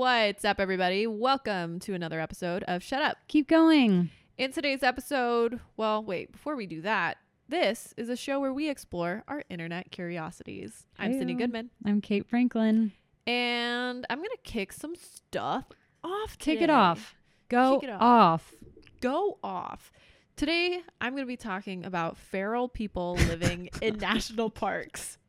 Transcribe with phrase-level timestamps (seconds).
[0.00, 1.06] What's up, everybody?
[1.06, 3.16] Welcome to another episode of Shut Up.
[3.28, 4.10] Keep going.
[4.36, 7.16] In today's episode, well, wait, before we do that,
[7.48, 10.84] this is a show where we explore our internet curiosities.
[10.98, 12.92] I'm Cindy Goodman, I'm Kate Franklin.
[13.26, 15.64] and I'm going to kick some stuff
[16.04, 16.64] off Kick today.
[16.64, 17.14] it off.
[17.48, 18.02] Go Kick it off.
[18.02, 18.54] off.
[19.00, 19.90] Go off.
[20.36, 25.16] Today, I'm going to be talking about feral people living in national parks.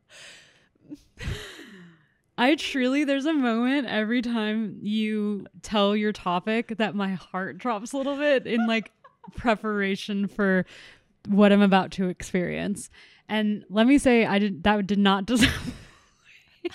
[2.38, 7.92] I truly, there's a moment every time you tell your topic that my heart drops
[7.92, 8.92] a little bit in like
[9.36, 10.64] preparation for
[11.26, 12.90] what I'm about to experience.
[13.28, 15.74] And let me say, I did that did not deserve.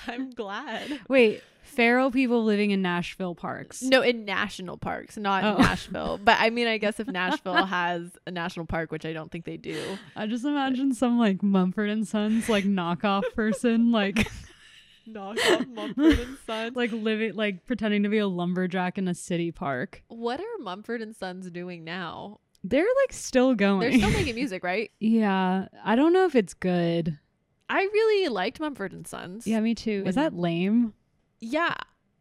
[0.07, 0.99] I'm glad.
[1.07, 3.81] Wait, feral people living in Nashville parks.
[3.81, 5.57] No, in national parks, not Oh.
[5.61, 6.19] Nashville.
[6.23, 9.45] But I mean, I guess if Nashville has a national park, which I don't think
[9.45, 9.79] they do.
[10.15, 14.27] I just imagine some like Mumford and Sons like knockoff person like
[15.05, 16.75] Knock off Mumford and Sons.
[16.75, 20.03] like living like pretending to be a lumberjack in a city park.
[20.07, 22.39] What are Mumford and Sons doing now?
[22.63, 23.81] They're like still going.
[23.81, 24.89] They're still making music, right?
[24.99, 27.17] yeah, I don't know if it's good.
[27.69, 29.45] I really liked Mumford and Sons.
[29.47, 30.03] Yeah, me too.
[30.05, 30.93] Is When- that lame?
[31.39, 31.73] Yeah.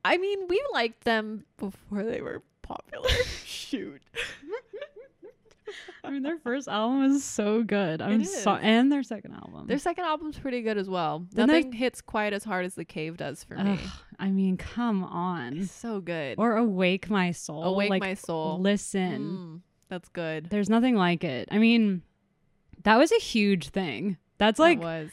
[0.05, 3.08] I mean, we liked them before they were popular.
[3.44, 4.03] Shoot.
[6.05, 8.03] I mean, their first album is so good.
[8.03, 9.67] I'm so and their second album.
[9.67, 11.27] Their second album's pretty good as well.
[11.33, 13.73] Then Nothing hits quite as hard as The Cave does for me.
[13.83, 15.59] Ugh, I mean, come on.
[15.59, 16.37] It's so good.
[16.39, 17.62] Or Awake My Soul.
[17.65, 18.59] Awake like, My Soul.
[18.61, 20.50] Listen, Mm, that's good.
[20.50, 21.48] there's nothing like it.
[21.53, 22.03] I mean,
[22.84, 24.17] that was a huge thing.
[24.39, 25.11] That's That like was.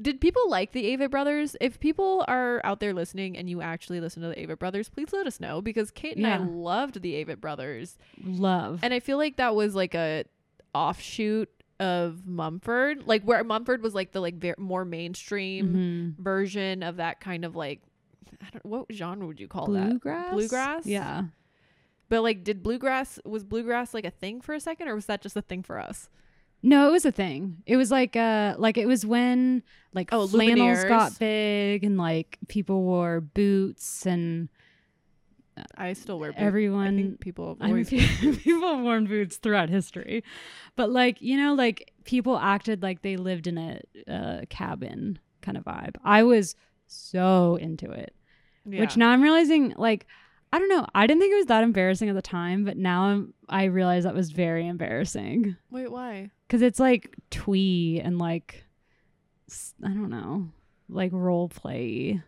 [0.00, 1.56] Did people like the Avett Brothers?
[1.60, 5.12] If people are out there listening and you actually listen to the Avett Brothers, please
[5.12, 8.80] let us know because Kate and I loved the Avett Brothers, love.
[8.82, 10.24] and I feel like that was like a
[10.74, 11.48] offshoot
[11.80, 16.22] of Mumford, like where Mumford was like the like ver- more mainstream Mhm.
[16.22, 17.80] version of that kind of like
[18.40, 19.88] I don't what genre would you call that?
[19.90, 20.32] Bluegrass.
[20.32, 20.86] Bluegrass?
[20.86, 21.24] Yeah.
[22.08, 25.22] But like, did bluegrass was bluegrass like a thing for a second, or was that
[25.22, 26.08] just a thing for us?
[26.66, 27.58] No, it was a thing.
[27.66, 30.88] It was like uh like it was when like Oh, flannels Lumineers.
[30.88, 34.48] got big and like people wore boots and
[35.76, 36.42] I still wear boots.
[36.42, 40.24] everyone I think people I mean, people have worn boots throughout history,
[40.74, 45.58] but like you know, like people acted like they lived in a, a cabin kind
[45.58, 45.96] of vibe.
[46.02, 48.14] I was so into it,
[48.64, 48.80] yeah.
[48.80, 50.06] which now I'm realizing, like,
[50.52, 53.02] I don't know, I didn't think it was that embarrassing at the time, but now
[53.04, 56.30] I'm, I realize that was very embarrassing Wait, why?
[56.46, 58.64] Because it's like twee and like
[59.82, 60.48] I don't know,
[60.88, 62.20] like role play.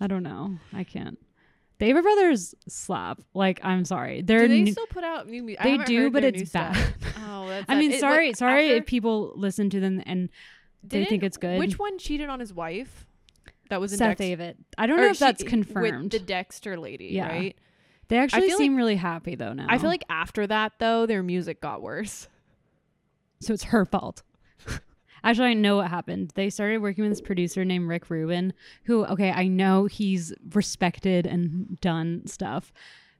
[0.00, 0.58] I don't know.
[0.72, 1.18] I can't.
[1.78, 3.20] The Avett Brothers slap.
[3.34, 5.62] Like I'm sorry, they're do they new- still put out new music?
[5.62, 6.76] they do, but it's bad.
[7.26, 10.28] Oh, that's I mean, It- sorry, what- sorry after- if people listen to them and
[10.82, 11.58] they think it's good.
[11.58, 13.06] Which one cheated on his wife?
[13.70, 14.56] That was in Seth Dex- David.
[14.78, 16.10] I don't or know if she- that's With confirmed.
[16.12, 17.28] the Dexter lady, Yeah.
[17.28, 17.56] right?
[18.08, 19.66] they actually seem really happy though now.
[19.68, 22.28] I feel like after that though, their music got worse.
[23.44, 24.22] So it's her fault.
[25.24, 26.32] Actually, I know what happened.
[26.34, 28.52] They started working with this producer named Rick Rubin,
[28.84, 32.72] who, okay, I know he's respected and done stuff,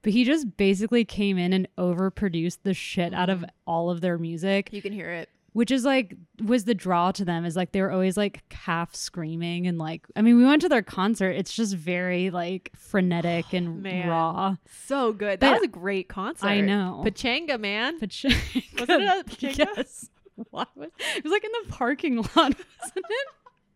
[0.03, 3.49] but he just basically came in and overproduced the shit out of Mhm.
[3.67, 4.71] all of their music.
[4.73, 5.31] You can hear it.
[5.55, 8.93] which is like was the draw to them is like they were always like half
[8.93, 13.53] screaming and like I mean we went to their concert it's just very like frenetic
[13.53, 14.09] and Man.
[14.09, 14.57] raw
[14.89, 15.39] So good.
[15.39, 16.47] That But- was a great concert.
[16.49, 18.01] I know Pachanga, man.
[18.01, 18.65] Pachanga.
[18.81, 19.59] Wasn't it at Pachanga?
[19.77, 20.11] yes
[20.51, 23.27] Why was- it was like in the parking lot wasn't it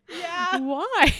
[0.09, 0.59] Yeah.
[0.59, 1.13] why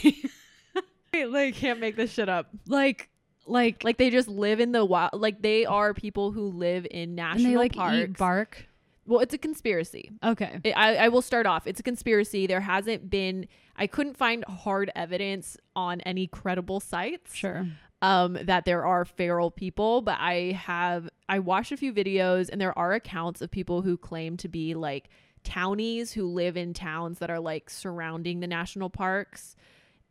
[1.25, 2.47] like can't make this shit up.
[2.67, 3.09] like
[3.47, 5.11] like Like they just live in the wild.
[5.13, 7.95] Like they are people who live in and national they like parks.
[7.97, 8.66] eat bark
[9.05, 10.11] well, it's a conspiracy.
[10.23, 11.66] okay I- I, I will start off.
[11.66, 12.45] It's a conspiracy.
[12.45, 13.47] There hasn't been.
[13.75, 17.33] I couldn't find hard evidence on any credible sites.
[17.33, 17.66] sure
[18.01, 22.61] um that there are feral people but i have i watched a few videos and
[22.61, 25.09] there are accounts of people who claim to be like
[25.49, 29.55] townies who live in towns that are like surrounding the national parks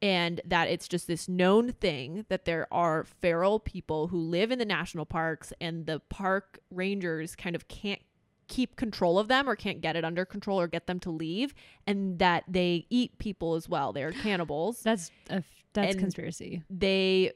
[0.00, 4.58] and that it's just this known thing that there are feral people who live in
[4.58, 8.00] the national parks and the park rangers kind of can't
[8.49, 11.55] keep control of them or can't get it under control or get them to leave
[11.87, 13.93] and that they eat people as well.
[13.93, 14.81] They're cannibals.
[14.82, 15.43] That's a
[15.73, 16.62] that's And- conspiracy.
[16.70, 17.32] they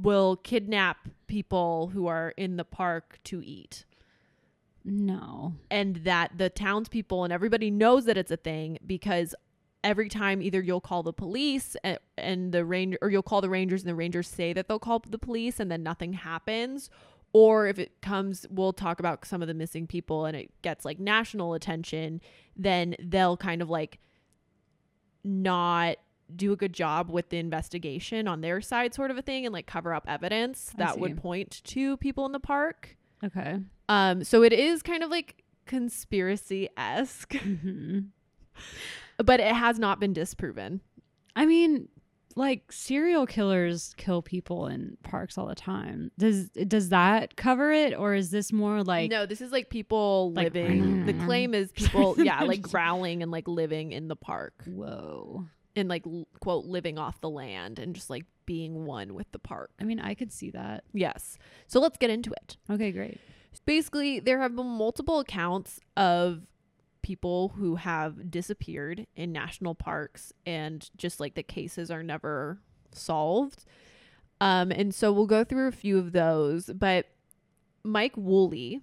[0.00, 3.84] will kidnap people who are in the park to eat.
[4.84, 9.34] No And that the townspeople and everybody knows that it's a thing because
[9.84, 13.50] every time either you'll call the police and, and the ranger or you'll call the
[13.50, 16.88] rangers and the rangers say that they'll call the police and then nothing happens
[17.32, 20.84] or if it comes we'll talk about some of the missing people and it gets
[20.84, 22.20] like national attention
[22.56, 23.98] then they'll kind of like
[25.24, 25.96] not
[26.34, 29.52] do a good job with the investigation on their side sort of a thing and
[29.52, 31.00] like cover up evidence I that see.
[31.00, 33.58] would point to people in the park Okay.
[33.88, 38.00] Um so it is kind of like conspiracy esque hmm
[39.18, 40.80] but it has not been disproven
[41.34, 41.88] I mean,
[42.36, 46.10] like serial killers kill people in parks all the time.
[46.18, 50.32] Does does that cover it, or is this more like no this is like people
[50.34, 54.62] Like- living the claim is people yeah like growling and like living in the park
[54.66, 55.46] whoa?
[55.74, 56.04] and like
[56.40, 59.98] quote living off the land and just like being one with the park I mean,
[60.00, 60.84] I could see that.
[60.92, 63.18] yes so let's get into it Okay, great.
[63.60, 66.42] Basically there have been multiple accounts of
[67.02, 72.58] people who have disappeared in national parks and just like the cases are never
[72.92, 73.64] solved
[74.40, 77.06] um and so we'll go through a few of those but
[77.82, 78.80] mike woolley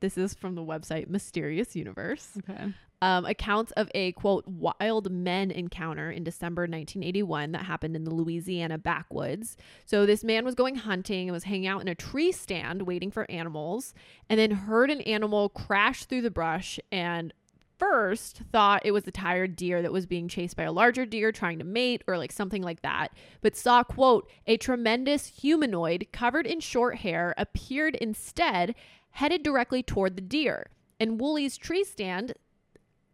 [0.00, 2.72] this is from the website mysterious universe Okay.
[3.04, 8.14] Um, accounts of a quote wild men encounter in December 1981 that happened in the
[8.14, 9.58] Louisiana backwoods.
[9.84, 13.10] So this man was going hunting and was hanging out in a tree stand waiting
[13.10, 13.92] for animals,
[14.30, 17.34] and then heard an animal crash through the brush and
[17.78, 21.30] first thought it was a tired deer that was being chased by a larger deer
[21.30, 23.08] trying to mate or like something like that
[23.40, 28.76] but saw quote a tremendous humanoid covered in short hair appeared instead
[29.10, 30.68] headed directly toward the deer
[31.00, 32.34] and Woolley's tree stand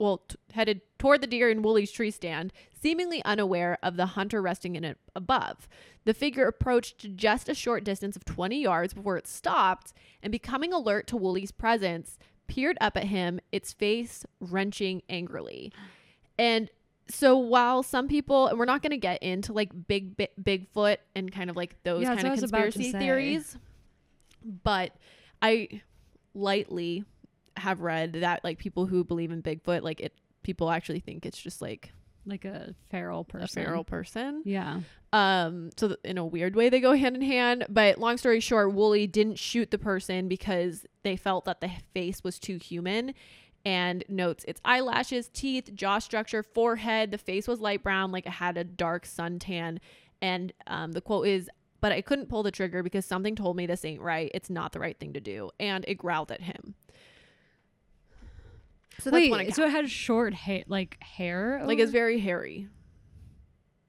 [0.00, 4.40] well, t- headed toward the deer in Woolley's tree stand, seemingly unaware of the hunter
[4.40, 5.68] resting in it above.
[6.06, 9.92] The figure approached just a short distance of 20 yards before it stopped
[10.22, 12.18] and, becoming alert to Woolley's presence,
[12.48, 15.70] peered up at him, its face wrenching angrily.
[16.38, 16.70] And
[17.10, 20.96] so, while some people, and we're not going to get into like big, big Bigfoot
[21.14, 23.58] and kind of like those Yeah, kind of what I was about to conspiracy theories,
[24.64, 24.92] but
[25.42, 25.82] I
[26.32, 27.04] lightly
[27.60, 30.12] have read that like people who believe in Bigfoot, like it,
[30.42, 31.92] people actually think it's just like
[32.26, 33.62] Like a feral person.
[33.62, 34.42] a feral person.
[34.44, 34.80] Yeah.
[35.12, 37.66] Um, so th- in a weird way, they go hand in hand.
[37.68, 42.22] But long story short, Woolley didn't shoot the person because they felt that the face
[42.22, 43.14] was too human.
[43.64, 47.10] And notes its eyelashes, teeth, jaw structure, forehead.
[47.10, 49.78] The face was light brown, like it had a dark suntan.
[50.22, 51.50] And um, the quote is,
[51.82, 54.30] "But I couldn't pull the trigger because something told me this ain't right.
[54.32, 56.74] It's not the right thing to do." And it growled at him.
[59.00, 62.68] So that's one Wait, so it had short hair, like hair, like it's very hairy.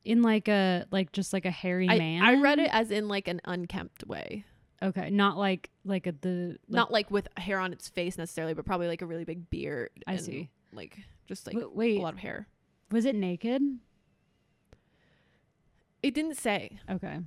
[0.06, 2.22] in like a like just like a hairy I, man.
[2.24, 4.46] I read it as in like an unkempt way.
[4.84, 8.54] Okay, not like like a, the like, not like with hair on its face necessarily,
[8.54, 9.92] but probably like a really big beard.
[10.08, 10.50] I and, see.
[10.74, 10.98] Like
[11.28, 12.48] just like w- wait, a lot of hair.
[12.90, 13.62] was it naked?
[16.02, 16.80] It didn't say.
[16.90, 17.19] Okay.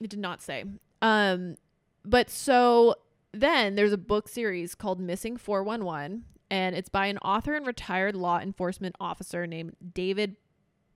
[0.00, 0.64] It did not say.
[1.00, 1.56] Um,
[2.04, 2.96] but so
[3.32, 8.16] then there's a book series called Missing 411, and it's by an author and retired
[8.16, 10.36] law enforcement officer named David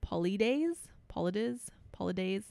[0.05, 0.77] Paulides.
[1.13, 1.67] Paulides.
[1.97, 2.43] Paulides.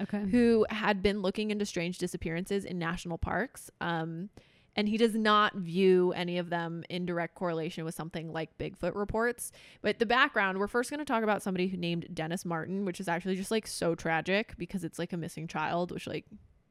[0.00, 0.24] Okay.
[0.30, 3.70] who had been looking into strange disappearances in national parks.
[3.82, 4.30] Um,
[4.76, 8.94] and he does not view any of them in direct correlation with something like Bigfoot
[8.94, 9.52] reports.
[9.82, 13.00] But the background, we're first going to talk about somebody who named Dennis Martin, which
[13.00, 16.24] is actually just like so tragic because it's like a missing child, which like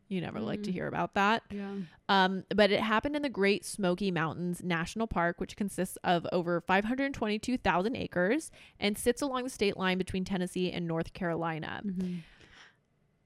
[0.10, 0.74] you never like to Mm.
[0.74, 1.44] hear about that.
[1.52, 1.76] Yeah.
[2.10, 6.60] Um, but it happened in the Great Smoky Mountains National Park, which consists of over
[6.60, 11.82] 522,000 acres and sits along the state line between Tennessee and North Carolina.
[11.86, 12.20] Mhm.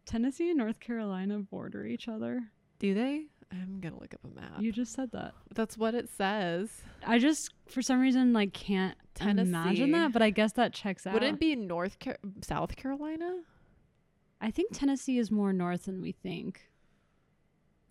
[0.05, 2.51] Tennessee and North Carolina border each other.
[2.79, 3.27] Do they?
[3.51, 4.61] I'm gonna look up a map.
[4.61, 5.33] You just said that.
[5.53, 6.81] That's what it says.
[7.05, 9.49] I just for some reason like can't Tennessee.
[9.49, 11.13] imagine that, but I guess that checks out.
[11.13, 13.43] Would it be North Car- South Carolina?
[14.41, 16.67] I think Tennessee is more north than we think.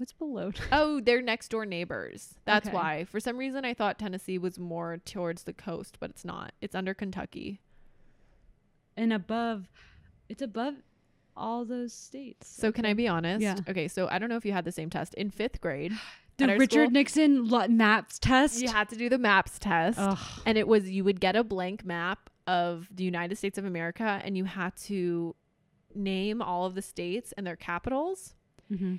[0.02, 0.50] What's below?
[0.72, 2.34] Oh, they're next door neighbors.
[2.44, 2.76] That's Okay.
[2.76, 3.04] why.
[3.04, 6.50] For some reason, I thought Tennessee was more towards the coast, but it's not.
[6.60, 7.60] It's under Kentucky.
[8.96, 9.68] and above,
[10.28, 10.74] it's above
[11.36, 12.48] all those states.
[12.48, 13.42] So can I be honest?
[13.42, 13.54] Yeah.
[13.68, 15.92] Okay, so I don't know if you had the same test in fifth grade.
[16.36, 18.60] the Richard school- Nixon lo- maps test?
[18.60, 20.18] You had to do the maps test, Ugh.
[20.44, 24.20] and it was you would get a blank map of the United States of America,
[24.24, 25.36] and you had to
[25.94, 28.34] name all of the states and their capitals.
[28.70, 28.98] Mhm.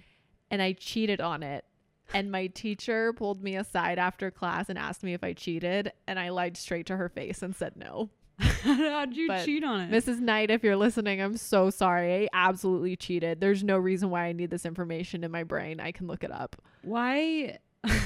[0.53, 1.65] And I cheated on it.
[2.13, 6.19] And my teacher pulled me aside after class and asked me if I cheated, and
[6.19, 8.11] I lied straight to her face and said no.
[8.39, 9.91] How'd you But cheat on it?
[9.91, 10.19] Mrs.
[10.19, 12.25] Knight, if you're listening, I'm so sorry.
[12.25, 13.41] I absolutely cheated.
[13.41, 15.79] There's no reason why I need this information in my brain.
[15.79, 16.55] I can look it up.
[16.83, 17.57] Why?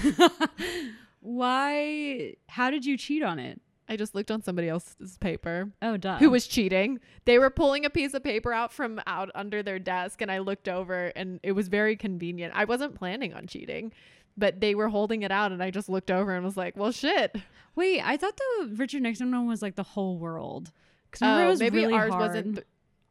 [1.20, 2.36] Why?
[2.48, 3.60] How did you cheat on it?
[3.90, 6.18] I just looked on somebody else's paper Oh, duh.
[6.18, 7.00] who was cheating.
[7.26, 10.40] They were pulling a piece of paper out from out under their desk, and I
[10.40, 12.54] looked over, and it was very convenient.
[12.56, 13.94] I wasn't planning on cheating,
[14.36, 16.92] but they were holding it out, and I just looked over and was like, "Well,
[16.92, 17.36] shit."
[17.76, 20.72] Wait, I thought the Richard Nixon one was like the whole world.
[21.12, 22.28] Because Oh, maybe really ours hard.
[22.30, 22.60] wasn't.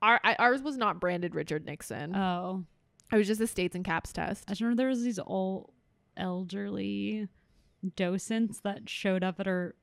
[0.02, 2.14] Our I, ours was not branded Richard Nixon.
[2.14, 2.64] Oh,
[3.10, 4.44] it was just the states and caps test.
[4.46, 5.70] I just remember there was these old
[6.16, 7.28] elderly
[7.94, 9.74] docents that showed up at our.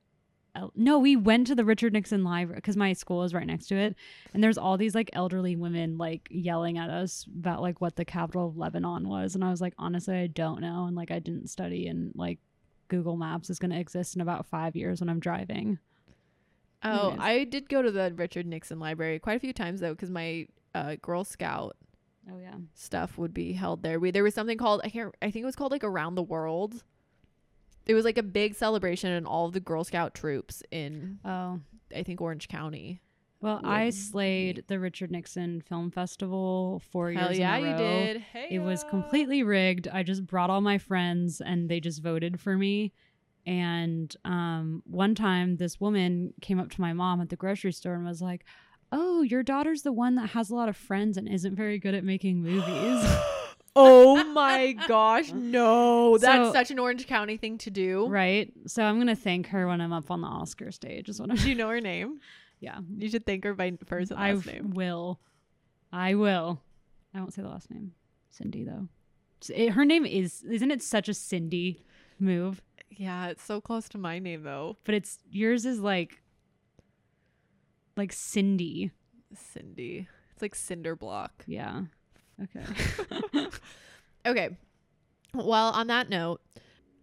[0.76, 3.76] No, we went to the Richard Nixon library because my school is right next to
[3.76, 3.96] it,
[4.32, 8.04] and there's all these like elderly women like yelling at us about like what the
[8.04, 11.18] capital of Lebanon was, and I was like, honestly, I don't know, and like I
[11.18, 12.38] didn't study, and like
[12.88, 15.78] Google Maps is going to exist in about five years when I'm driving.
[16.82, 17.18] Oh, Anyways.
[17.20, 20.46] I did go to the Richard Nixon library quite a few times though, because my
[20.74, 21.76] uh, Girl Scout
[22.30, 24.00] Oh yeah, stuff would be held there.
[24.00, 26.22] We there was something called I can't I think it was called like Around the
[26.22, 26.82] World.
[27.86, 31.60] It was like a big celebration and all of the Girl Scout troops in oh.
[31.94, 33.00] I think Orange County.
[33.40, 37.76] Well, I slayed the Richard Nixon Film Festival four Hell years yeah, in a you
[37.76, 38.20] did.
[38.32, 39.86] Hey, It was completely rigged.
[39.86, 42.94] I just brought all my friends and they just voted for me.
[43.44, 47.94] And um, one time, this woman came up to my mom at the grocery store
[47.94, 48.46] and was like,
[48.90, 51.94] Oh, your daughter's the one that has a lot of friends and isn't very good
[51.94, 53.04] at making movies.
[53.76, 56.18] oh my gosh, no.
[56.18, 58.06] That's So- such an Orange County thing to do.
[58.08, 58.52] right?
[58.66, 61.30] So I'm going to thank her when I'm up on the Oscar stage, is what
[61.30, 62.20] I'm Do you know her name?
[62.60, 62.78] Yeah.
[62.96, 64.70] You should thank her by first and I last name.
[64.74, 65.20] will.
[65.92, 66.60] I will.
[67.14, 67.92] I won't say the last name.
[68.30, 68.88] Cindy, though.
[69.42, 71.84] S- it- her name is, isn't it such a Cindy
[72.18, 72.62] move?
[72.90, 74.76] Yeah, it's so close to my name though.
[74.84, 76.22] but it's yours is like
[77.96, 78.92] like Cindy.
[79.34, 80.08] Cindy.
[80.32, 81.44] It's like cinder block.
[81.46, 81.82] Yeah.
[82.42, 83.46] Okay.
[84.26, 84.56] Okay.
[85.34, 86.40] Well, on that note,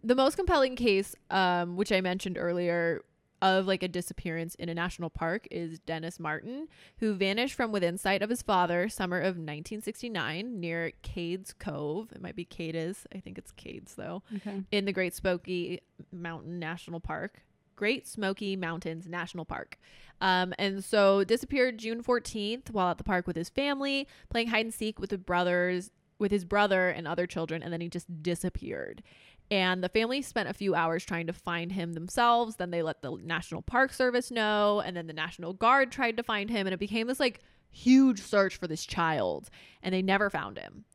[0.03, 3.01] the most compelling case, um, which I mentioned earlier,
[3.41, 7.97] of like a disappearance in a national park is Dennis Martin, who vanished from within
[7.97, 12.11] sight of his father summer of 1969 near Cades Cove.
[12.13, 13.05] It might be Cades.
[13.13, 14.21] I think it's Cades though.
[14.37, 14.63] okay.
[14.71, 17.41] in the Great Smoky Mountain National Park.
[17.81, 19.79] Great Smoky Mountains National Park.
[20.21, 24.65] Um, and so disappeared June 14th while at the park with his family, playing hide
[24.67, 28.21] and seek with the brothers, with his brother and other children, and then he just
[28.21, 29.01] disappeared.
[29.49, 32.57] And the family spent a few hours trying to find him themselves.
[32.57, 36.23] Then they let the National Park Service know, and then the National Guard tried to
[36.23, 37.39] find him, and it became this like
[37.71, 39.49] huge search for this child,
[39.81, 40.85] and they never found him.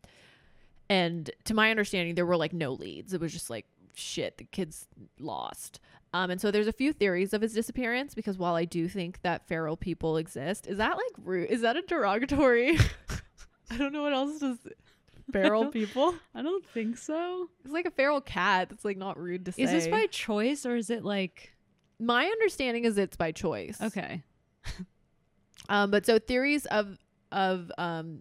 [0.88, 3.12] And to my understanding, there were like no leads.
[3.12, 4.86] It was just like, shit, the kid's
[5.18, 5.80] lost.
[6.12, 9.20] Um, and so there's a few theories of his disappearance because while I do think
[9.22, 11.50] that feral people exist, is that like rude?
[11.50, 12.78] Is that a derogatory?
[13.70, 14.58] I don't know what else does
[15.32, 16.14] feral people.
[16.34, 17.48] I don't think so.
[17.64, 18.70] It's like a feral cat.
[18.70, 19.62] That's like not rude to say.
[19.62, 21.52] Is this by choice or is it like
[21.98, 23.80] my understanding is it's by choice.
[23.80, 24.22] okay?
[25.68, 26.96] Um, but so theories of
[27.32, 28.20] of um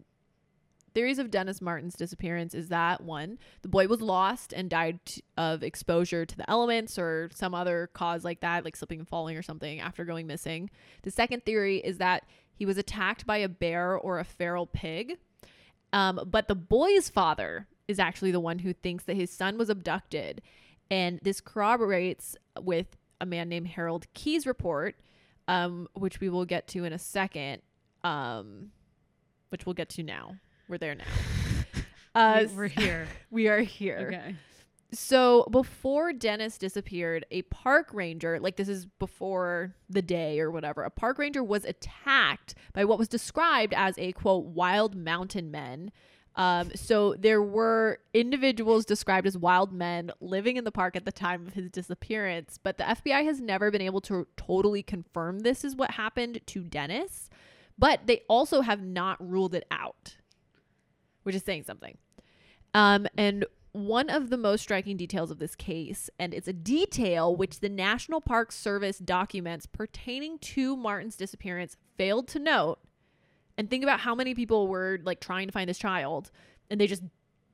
[0.95, 5.21] theories of Dennis Martin's disappearance is that one, the boy was lost and died t-
[5.37, 9.37] of exposure to the elements or some other cause like that, like slipping and falling
[9.37, 10.71] or something after going missing.
[11.03, 12.23] The second theory is that
[12.55, 15.17] he was attacked by a bear or a feral pig.
[15.91, 19.69] Um, but the boy's father is actually the one who thinks that his son was
[19.69, 20.41] abducted.
[20.89, 24.95] And this corroborates with a man named Harold Key's report,
[25.49, 27.61] um, which we will get to in a second,
[28.03, 28.71] um,
[29.49, 30.35] which we'll get to now.
[30.67, 31.05] We're there now.
[32.15, 33.07] Uh, We're here.
[33.29, 34.09] we are here.
[34.13, 34.35] okay.
[34.93, 40.83] So before Dennis disappeared, a park ranger, like this is before the day or whatever,
[40.83, 45.91] a park ranger was attacked by what was described as a quote wild mountain men.
[46.37, 51.11] Um, so there were individuals described as wild men living in the park at the
[51.11, 55.65] time of his disappearance, but the FBI has never been able to totally confirm this
[55.65, 57.29] is what happened to Dennis.
[57.77, 60.15] But they also have not ruled it out,
[61.25, 61.97] which is saying something.
[62.73, 67.35] Um, and one of the most striking details of this case, and it's a detail
[67.35, 72.79] which the National Park Service documents pertaining to Martin's disappearance failed to note.
[73.57, 76.31] And think about how many people were like trying to find this child
[76.69, 77.03] and they just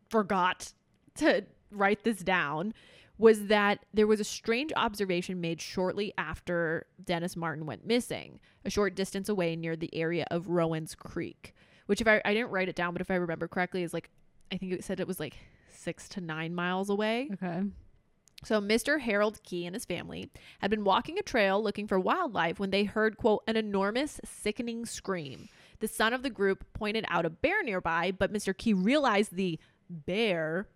[0.09, 0.73] forgot
[1.15, 2.73] to write this down
[3.17, 8.69] was that there was a strange observation made shortly after Dennis Martin went missing, a
[8.69, 11.53] short distance away near the area of Rowan's Creek,
[11.91, 14.09] which if I, I didn't write it down, but if I remember correctly, is like
[14.49, 15.35] I think it said it was like
[15.67, 17.29] six to nine miles away.
[17.33, 17.63] Okay.
[18.45, 19.01] So Mr.
[19.01, 22.85] Harold Key and his family had been walking a trail looking for wildlife when they
[22.85, 25.49] heard, quote, an enormous, sickening scream.
[25.81, 28.57] The son of the group pointed out a bear nearby, but Mr.
[28.57, 30.69] Key realized the bear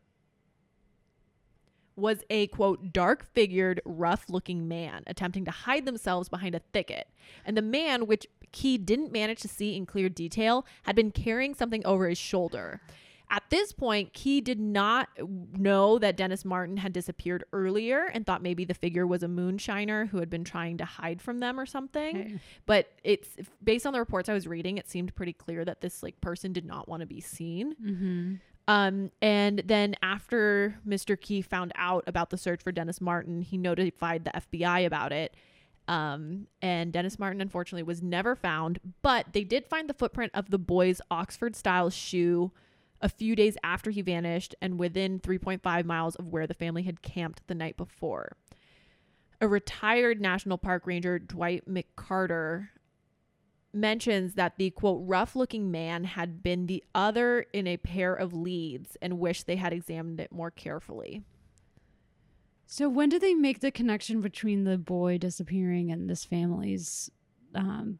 [1.96, 7.08] was a quote dark figured rough looking man attempting to hide themselves behind a thicket
[7.46, 11.54] and the man which key didn't manage to see in clear detail had been carrying
[11.54, 12.82] something over his shoulder
[13.30, 15.10] At this point, Key did not
[15.58, 20.08] know that Dennis Martin had disappeared earlier and thought maybe the figure was a moonshiner
[20.10, 22.18] who had been trying to hide from them or something.
[22.18, 22.40] Okay.
[22.66, 23.30] But it's
[23.64, 26.54] based on the reports I was reading, it seemed pretty clear that this like person
[26.54, 27.76] did not want to be seen.
[27.84, 28.34] Mm-hmm.
[28.68, 31.20] Um, and then after Mr.
[31.20, 35.36] Key found out about the search for Dennis Martin, he notified the FBI about it.
[35.88, 40.50] Um, and Dennis Martin unfortunately was never found, but they did find the footprint of
[40.50, 42.52] the boy's Oxford style shoe
[43.02, 47.02] a few days after he vanished and within 3.5 miles of where the family had
[47.02, 48.36] camped the night before.
[49.42, 52.70] A retired National Park Ranger, Dwight McCarter,
[53.74, 58.34] mentions that the quote rough looking man had been the other in a pair of
[58.34, 61.24] leads and wished they had examined it more carefully.
[62.68, 67.10] So when did they make the connection between the boy disappearing and this family's
[67.54, 68.00] um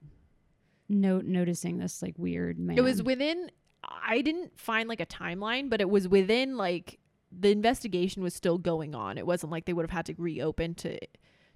[0.90, 2.78] note noticing this like weird man?
[2.78, 3.50] It was within
[3.84, 7.00] I didn't find like a timeline, but it was within like
[7.32, 9.18] the investigation was still going on.
[9.18, 10.98] It wasn't like they would have had to reopen to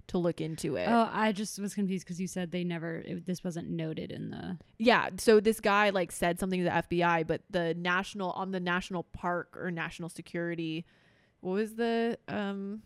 [0.08, 0.88] to look into it.
[0.88, 2.96] Oh, I just was confused because you said they never.
[2.96, 4.58] It, this wasn't noted in the.
[4.78, 8.60] Yeah, so this guy like said something to the FBI, but the national on the
[8.60, 10.84] national park or national security,
[11.40, 12.82] what was the um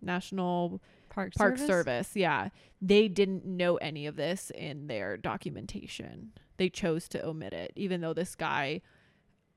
[0.00, 1.66] national Park, park service.
[1.66, 2.10] service?
[2.14, 2.50] Yeah,
[2.80, 6.32] they didn't know any of this in their documentation.
[6.58, 8.82] They chose to omit it, even though this guy,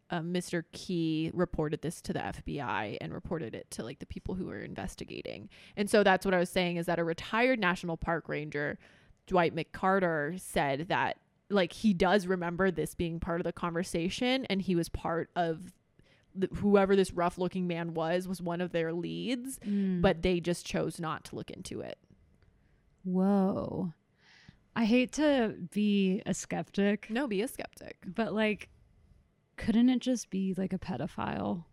[0.09, 0.63] uh, Mr.
[0.71, 4.61] Key, reported this to the FBI and reported it to like the people who were
[4.61, 5.49] investigating.
[5.75, 8.79] And so that's what I was saying is that a retired national park ranger,
[9.27, 11.17] Dwight McCarter, said that
[11.49, 15.73] like he does remember this being part of the conversation and he was part of
[16.35, 20.01] the, whoever this rough looking man was was one of their leads Mm.
[20.01, 21.97] but they just chose not to look into it
[23.03, 23.93] whoa,
[24.75, 28.69] I hate to be a skeptic, no be a skeptic but like,
[29.57, 31.65] couldn't it just be like a pedophile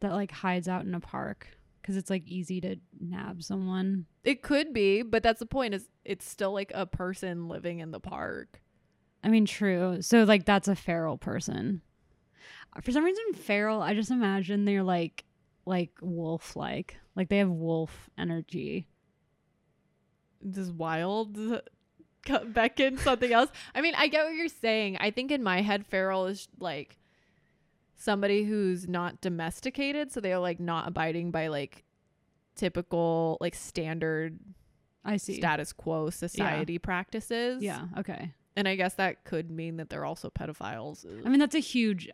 [0.00, 1.48] that like hides out in a park
[1.80, 4.06] because it's like easy to nab someone?
[4.24, 7.90] it could be but that's the point is it's still like a person living in
[7.90, 8.60] the park
[9.24, 10.02] I mean, true.
[10.02, 11.82] So like that's a feral person.
[12.82, 13.80] For some reason, feral.
[13.82, 15.24] I just imagine they're like
[15.64, 18.86] like wolf like like they have wolf energy.
[20.40, 21.36] this wild
[22.24, 25.42] cut back in something else i mean i get what you're saying i think in
[25.42, 26.98] my head feral is like
[27.94, 31.84] somebody who's not domesticated so they're like not abiding by like
[32.56, 34.38] typical like standard
[35.04, 35.36] I see.
[35.36, 37.86] status quo society practices Yeah.
[37.98, 38.32] Okay.
[38.56, 42.08] and i guess that could mean that they're also pedophiles I mean, that's a huge.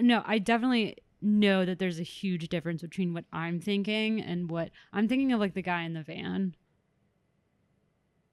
[0.00, 4.70] No, I definitely know that there's a huge difference between what I'm thinking and what
[4.92, 6.54] I'm thinking of, like the guy in the van.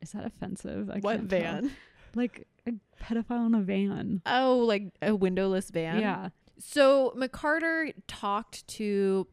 [0.02, 0.90] Is that offensive?
[0.90, 1.40] I what can't tell.
[1.40, 1.72] van
[2.16, 2.72] Like a
[3.02, 4.22] pedophile in a van.
[4.26, 6.30] oh like a windowless van Yeah.
[6.60, 9.28] So McCarter talked to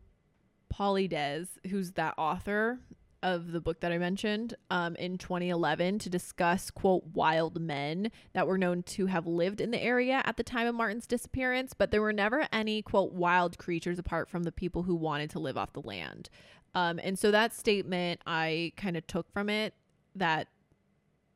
[0.73, 2.79] Paulides, who's that author
[3.23, 8.47] of the book that I mentioned, um, in 2011 to discuss quote wild men that
[8.47, 11.91] were known to have lived in the area at the time of Martin's disappearance, but
[11.91, 15.59] there were never any quote wild creatures apart from the people who wanted to live
[15.59, 16.31] off the land.
[16.75, 19.75] Um, and so that statement I kind of took from it
[20.15, 20.49] that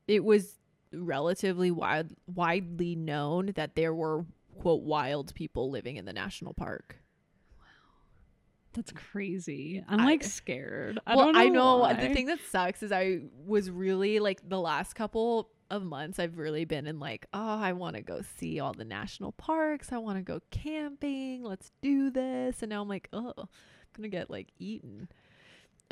[0.07, 0.59] it was
[0.93, 4.25] relatively wide, widely known that there were
[4.59, 6.97] quote wild people living in the national park.
[8.75, 8.97] That's mm.
[8.97, 9.85] crazy.
[9.89, 10.99] I'm I- like scared.
[11.07, 11.41] I well, don't know.
[11.41, 11.95] I know uh, why.
[11.95, 16.39] the thing that sucks is I was really like the last couple of months I've
[16.39, 19.93] really been in like, oh, I want to go see all the national parks.
[19.93, 21.43] I want to go camping.
[21.43, 22.63] Let's do this.
[22.63, 23.49] And now I'm like, oh, I'm
[23.97, 25.09] going to get like eaten.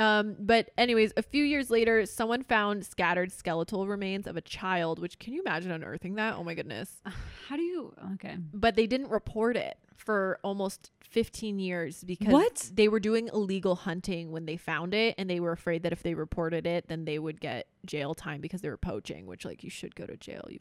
[0.03, 4.99] Um, but anyways, a few years later, someone found scattered skeletal remains of a child,
[4.99, 6.35] which can you imagine unearthing that?
[6.37, 7.01] Oh my goodness.
[7.49, 7.95] How do you?
[8.15, 8.37] Okay.
[8.53, 12.71] but they didn't report it for almost 15 years because What?
[12.75, 16.03] they were doing illegal hunting when they found it and they were afraid that if
[16.03, 19.62] they reported it then they would get jail time because they were poaching which like
[19.62, 20.59] you should go to jail you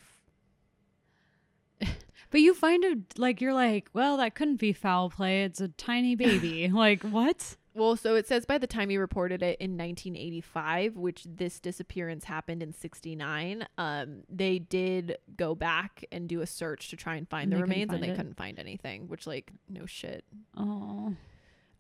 [2.30, 5.44] But you find it like you're like, well, that couldn't be foul play.
[5.44, 6.70] It's a tiny baby.
[6.74, 7.58] like what?
[7.74, 12.26] Well so it says by the time he reported it in 1985 which this disappearance
[12.26, 17.28] happened in 69 um they did go back and do a search to try and
[17.30, 18.16] find And the remains and they it.
[18.18, 20.24] couldn't find anything which like no shit
[20.58, 21.16] Oh,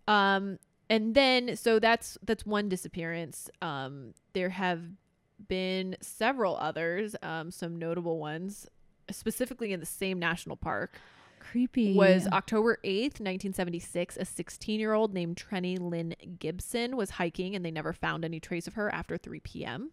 [0.07, 3.49] Um, and then so that's that's one disappearance.
[3.61, 4.81] Um, there have
[5.47, 7.15] been several others.
[7.21, 8.67] Um, some notable ones,
[9.09, 10.99] specifically in the same national park,
[11.41, 11.93] creepy.
[11.93, 14.17] was October eighth, nineteen seventy six.
[14.17, 18.39] A sixteen year old named Trenny Lynn Gibson was hiking, and they never found any
[18.39, 19.91] trace of her after three p.m.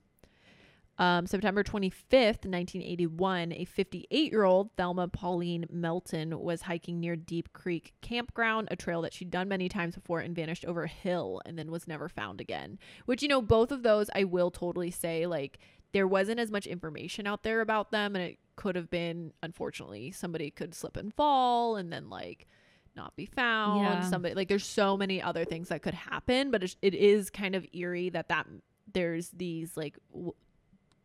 [0.98, 7.52] Um, September 25th, 1981, a 58 year old Thelma Pauline Melton was hiking near Deep
[7.52, 11.40] Creek Campground, a trail that she'd done many times before and vanished over a hill
[11.46, 12.80] and then was never found again.
[13.06, 15.60] Which, you know, both of those I will totally say, like,
[15.92, 20.10] there wasn't as much information out there about them, and it could have been, unfortunately,
[20.10, 22.48] somebody could slip and fall and then, like,
[22.96, 23.82] not be found.
[23.82, 24.00] Yeah.
[24.10, 27.54] Somebody, like, there's so many other things that could happen, but it, it is kind
[27.54, 28.48] of eerie that that
[28.92, 30.34] there's these, like, w-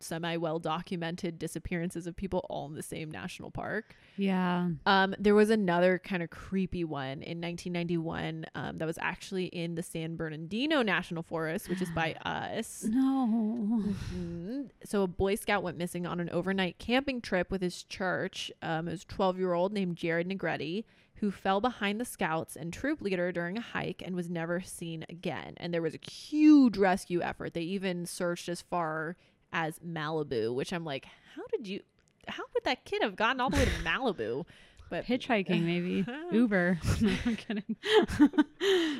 [0.04, 3.96] semi well documented disappearances of people all in the same national park.
[4.16, 4.68] Yeah.
[4.86, 9.74] Um, there was another kind of creepy one in 1991 um, that was actually in
[9.74, 12.84] the San Bernardino National Forest, which is by us.
[12.88, 13.82] No.
[14.14, 14.70] Mhm.
[14.84, 18.52] So a Boy Scout went missing on an overnight camping trip with his church.
[18.62, 20.84] Um, it was 12 year old named Jared Negretti
[21.18, 25.06] who fell behind the scouts and troop leader during a hike and was never seen
[25.08, 25.54] again.
[25.58, 27.54] And there was a huge rescue effort.
[27.54, 29.16] They even searched as far
[29.54, 31.80] as Malibu, which I'm like, how did you?
[32.28, 34.44] How would that kid have gotten all the way to Malibu?
[34.90, 36.04] But Hitchhiking, maybe.
[36.30, 36.78] Uber.
[37.00, 37.76] no, I'm kidding.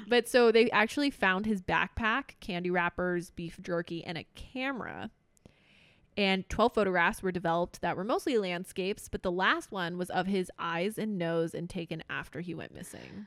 [0.09, 5.11] But so they actually found his backpack, candy wrappers, beef jerky, and a camera.
[6.17, 10.27] And 12 photographs were developed that were mostly landscapes, but the last one was of
[10.27, 13.27] his eyes and nose and taken after he went missing.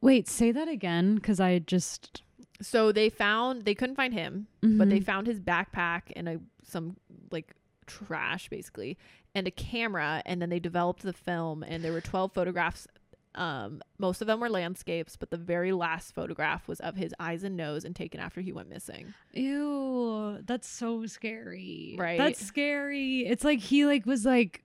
[0.00, 2.22] Wait, say that again because I just.
[2.60, 5.04] So they found they couldn't find him, but they Mhm.
[5.04, 6.96] found his backpack and a some
[7.30, 7.54] like
[7.86, 8.98] trash basically
[9.34, 12.88] and a camera and then they developed the film and there were 12 photographs
[13.36, 17.44] um most of them were landscapes but the very last photograph was of his eyes
[17.44, 21.94] and nose and taken after he went missing Ew, that's so scary.
[21.96, 22.18] Right.
[22.18, 23.20] That's scary.
[23.26, 24.64] It's like he like was like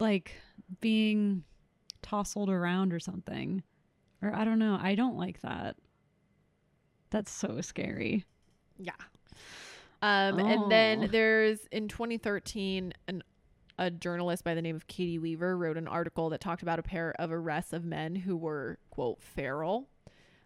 [0.00, 0.32] like
[0.80, 1.44] being
[2.02, 3.62] tousled around or something.
[4.22, 4.78] Or I don't know.
[4.80, 5.76] I don't like that.
[7.10, 8.24] That's so scary.
[8.78, 8.92] Yeah.
[10.02, 10.68] Um, and Oh.
[10.68, 13.22] then there's in 2013, an
[13.78, 16.82] a journalist by the name of Katie Weaver wrote an article that talked about a
[16.82, 19.88] pair of arrests of men who were quote feral.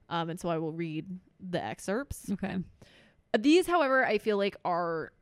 [0.09, 2.31] Um, and so I will read the excerpts.
[2.31, 2.59] Okay.
[3.37, 5.13] These, however, I feel like are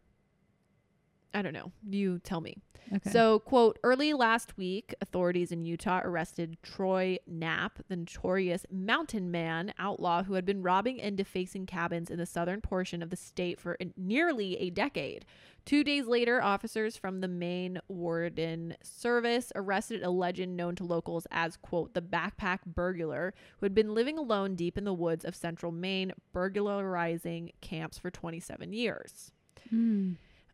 [1.35, 1.73] I don't know.
[1.89, 2.57] You tell me.
[2.95, 3.11] Okay.
[3.11, 9.73] So, quote, early last week, authorities in Utah arrested Troy Knapp, the notorious mountain man
[9.79, 13.59] outlaw who had been robbing and defacing cabins in the southern portion of the state
[13.59, 15.25] for nearly a decade.
[15.65, 21.27] Two days later, officers from the Maine Warden Service arrested a legend known to locals
[21.31, 25.37] as, quote, the backpack burglar, who had been living alone deep in the woods of
[25.37, 29.31] central Maine, burglarizing camps for 27 years.
[29.71, 30.13] Hmm.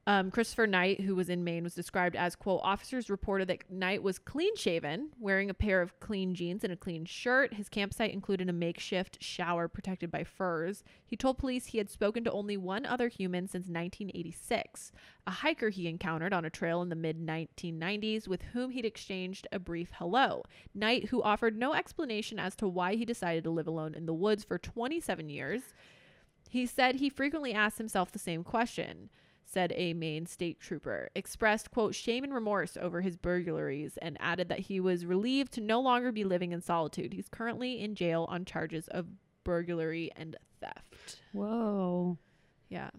[0.08, 4.02] Um, Christopher Knight, who was in Maine, was described as, quote, officers reported that Knight
[4.02, 7.52] was clean shaven, wearing a pair of clean jeans and a clean shirt.
[7.52, 10.82] His campsite included a makeshift shower protected by furs.
[11.04, 14.92] He told police he had spoken to only one other human since 1986,
[15.26, 19.46] a hiker he encountered on a trail in the mid 1990s with whom he'd exchanged
[19.52, 20.42] a brief hello.
[20.72, 24.14] Knight, who offered no explanation as to why he decided to live alone in the
[24.14, 25.74] woods for 27 years,
[26.48, 29.10] he said he frequently asked himself the same question
[29.50, 34.50] said a Maine state trooper, expressed, quote, shame and remorse over his burglaries, and added
[34.50, 37.14] that he was relieved to no longer be living in solitude.
[37.14, 39.06] He's currently in jail on charges of
[39.44, 41.20] burglary and theft.
[41.32, 42.18] Whoa.
[42.68, 42.90] Yeah.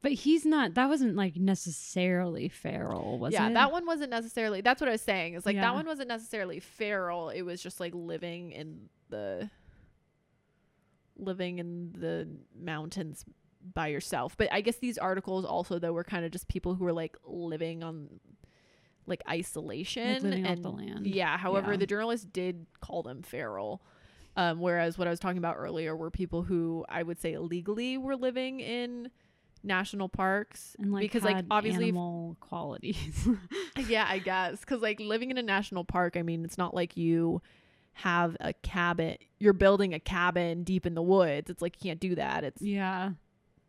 [0.00, 3.54] But he's not that wasn't like necessarily feral, was yeah, it?
[3.54, 5.34] that one wasn't necessarily, that's what I was saying.
[5.34, 5.62] Is like Yeah.
[5.62, 7.30] that one wasn't necessarily feral.
[7.30, 9.50] It was just like living in the,
[11.18, 12.28] living in the
[12.58, 13.24] mountains
[13.74, 14.36] by yourself.
[14.36, 17.16] But I guess these articles also though were kind of just people who were like
[17.24, 18.08] living on
[19.06, 21.06] like isolation Like and the land.
[21.06, 21.36] yeah.
[21.36, 21.78] However, Yeah.
[21.78, 23.82] the journalist did call them feral.
[24.36, 27.98] Um, whereas what I was talking about earlier were people who I would say illegally
[27.98, 29.10] were living in
[29.64, 33.28] national parks and like because like obviously animal qualities.
[33.88, 36.96] yeah, I guess because like living in a national park, I mean, it's not like
[36.96, 37.42] you
[37.94, 39.18] have a cabin.
[39.38, 41.50] You're building a cabin deep in the woods.
[41.50, 42.42] It's like you can't do that.
[42.44, 43.10] It's yeah.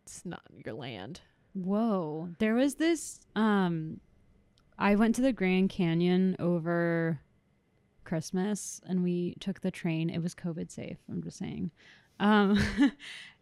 [0.05, 1.21] It's not your land.
[1.53, 2.29] Whoa.
[2.39, 3.99] There was this um
[4.77, 7.21] I went to the Grand Canyon over
[8.03, 10.09] Christmas and we took the train.
[10.09, 11.71] It was COVID safe, I'm just saying.
[12.19, 12.59] Um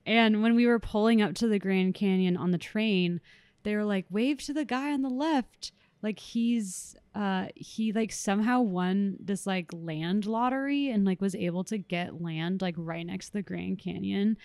[0.06, 3.22] and when we were pulling up to the Grand Canyon on the train,
[3.64, 5.72] they were like, wave to the guy on the left.
[6.04, 11.64] Like he's uh he like somehow won this like land lottery and like was able
[11.66, 14.38] to get land like right next to the Grand Canyon.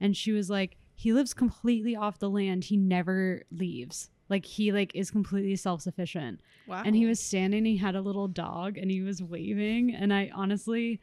[0.00, 2.64] And she was like, he lives completely off the land.
[2.64, 4.10] He never leaves.
[4.28, 6.40] Like he like is completely self-sufficient.
[6.66, 6.82] Wow.
[6.84, 9.94] And he was standing, he had a little dog and he was waving.
[9.94, 11.00] And I honestly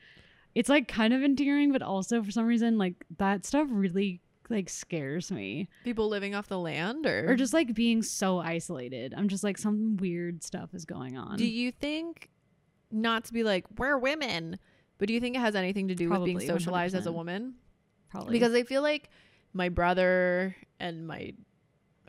[0.53, 4.69] it's like kind of endearing, but also for some reason, like that stuff really like
[4.69, 5.69] scares me.
[5.83, 9.13] People living off the land or Or just like being so isolated.
[9.15, 11.37] I'm just like some weird stuff is going on.
[11.37, 12.29] Do you think
[12.91, 14.59] not to be like we're women,
[14.97, 17.11] but do you think it has anything to do with being Probably, socialized as a
[17.11, 17.53] woman?
[18.09, 19.09] Probably Because I feel like
[19.53, 21.33] my brother and my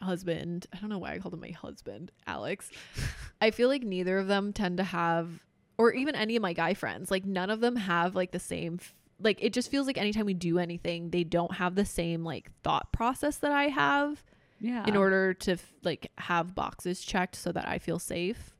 [0.00, 2.70] husband, I don't know why I called him my husband, Alex.
[3.40, 5.44] I feel like neither of them tend to have
[5.78, 8.78] or even any of my guy friends, like none of them have like the same
[8.80, 12.24] f- like it just feels like anytime we do anything, they don't have the same
[12.24, 14.22] like thought process that I have
[14.60, 14.84] yeah.
[14.86, 18.54] in order to f- like have boxes checked so that I feel safe.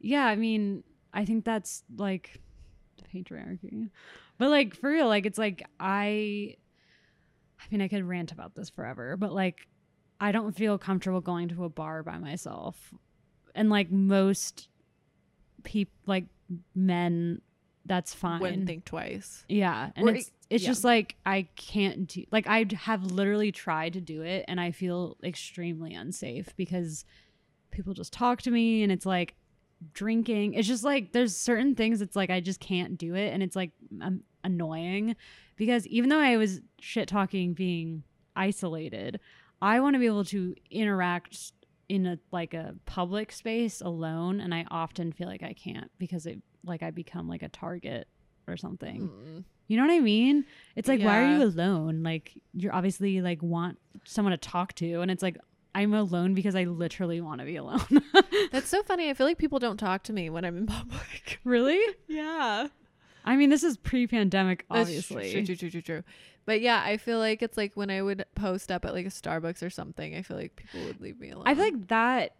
[0.00, 2.40] Yeah, I mean, I think that's like
[2.96, 3.90] the patriarchy.
[4.38, 6.56] But like for real, like it's like I
[7.60, 9.66] I mean, I could rant about this forever, but like
[10.20, 12.92] I don't feel comfortable going to a bar by myself.
[13.54, 14.68] And like most
[15.64, 16.24] people like
[16.74, 17.40] men
[17.84, 18.40] that's fine.
[18.40, 19.44] Wouldn't think twice.
[19.48, 20.68] Yeah, and Or it's it- it's yeah.
[20.70, 24.70] just like I can't do like I have literally tried to do it and I
[24.70, 27.04] feel extremely unsafe because
[27.72, 29.34] people just talk to me and it's like
[29.92, 30.54] drinking.
[30.54, 33.56] It's just like there's certain things it's like I just can't do it and it's
[33.56, 35.16] like um, annoying
[35.56, 38.02] because even though I was shit talking being
[38.34, 39.20] isolated,
[39.60, 41.52] I want to be able to interact
[41.88, 46.26] in a like a public space alone and I often feel like I can't because
[46.26, 48.08] it like I become like a target
[48.48, 49.08] or something.
[49.08, 49.44] Mm.
[49.68, 50.44] You know what I mean?
[50.76, 52.04] It's like, why are you alone?
[52.04, 55.38] Like, you're obviously like want someone to talk to, and it's like,
[55.74, 57.84] I'm alone because I literally want to be alone.
[58.52, 59.10] That's so funny.
[59.10, 61.40] I feel like people don't talk to me when I'm in public.
[61.44, 61.80] really?
[62.08, 62.68] Yeah.
[63.26, 65.32] I mean, this is pre-pandemic, obviously.
[65.32, 66.02] True, true, true, true, true.
[66.44, 69.10] But yeah, I feel like it's like when I would post up at like a
[69.10, 71.42] Starbucks or something, I feel like people would leave me alone.
[71.46, 72.36] I feel like that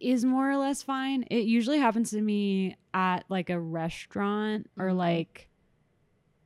[0.00, 1.24] is more or less fine.
[1.24, 4.96] It usually happens to me at like a restaurant or Mhm.
[4.96, 5.46] like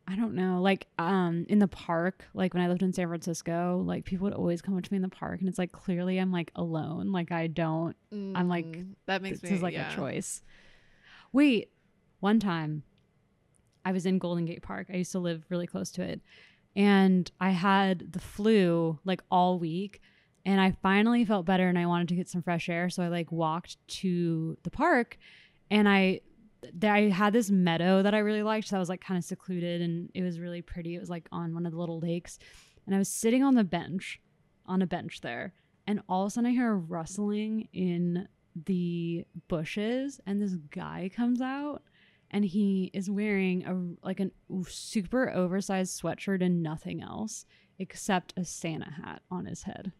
[0.07, 3.83] I don't know, like um in the park, like when I lived in San Francisco,
[3.87, 6.18] like people would always come up to me in the park and it's like clearly
[6.18, 9.72] I'm like alone, like I don't I'm like, Mm, that makes this me is like
[9.74, 9.92] yeah.
[9.92, 10.42] a choice.
[11.33, 11.70] Wait,
[12.20, 12.83] one time
[13.85, 14.88] I was in Golden Gate Park.
[14.92, 16.20] I used to live really close to it.
[16.77, 20.01] And I had the flu like all week.
[20.47, 22.90] And I finally felt better and I wanted to get some fresh air.
[22.90, 25.18] So I like walked to the park
[25.70, 26.20] and I
[26.83, 28.70] I had this meadow that I really liked.
[28.70, 30.94] that was like kind of secluded and it was really pretty.
[30.94, 32.38] It was like on one of the little lakes.
[32.87, 34.20] And I was sitting on the bench,
[34.66, 35.55] on a bench there.
[35.87, 38.29] And all of a sudden I hear a rustling in
[38.66, 41.83] the bushes and this guy comes out
[42.35, 44.29] and he is wearing a like a
[44.68, 47.47] super oversized sweatshirt and nothing else
[47.79, 49.92] except a Santa hat on his head.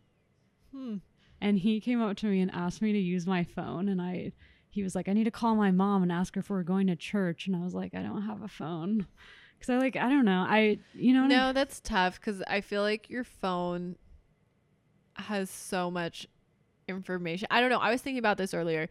[0.75, 0.97] Hmm.
[1.41, 4.33] And he came up to me and asked me to use my phone and I
[4.69, 6.89] he was like I need to call my mom and ask her if we're going
[6.89, 9.07] to church and I was like I don't have a phone.
[9.61, 10.45] Cuz I like I don't know.
[10.49, 13.95] I you know what I- No, that's tough because I feel like your phone
[15.15, 16.27] has so much
[16.89, 17.47] information.
[17.51, 17.79] I don't know.
[17.79, 18.89] I was thinking about this earlier,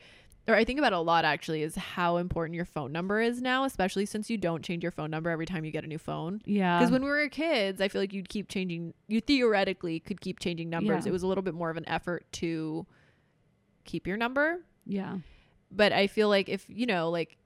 [0.47, 3.63] or I think about a lot actually, is how important your phone number is now,
[3.63, 6.41] especially since you don't change your phone number every time you get a new phone.
[6.45, 6.79] yeah.
[6.79, 8.93] Because when we were kids, I feel like you'd keep changing.
[9.07, 11.05] You theoretically could keep changing numbers.
[11.05, 11.09] Yeah.
[11.09, 12.85] It was a little bit more of an effort to
[13.85, 14.59] keep your number.
[14.85, 15.17] yeah.
[15.71, 17.37] But I feel like if you know, like,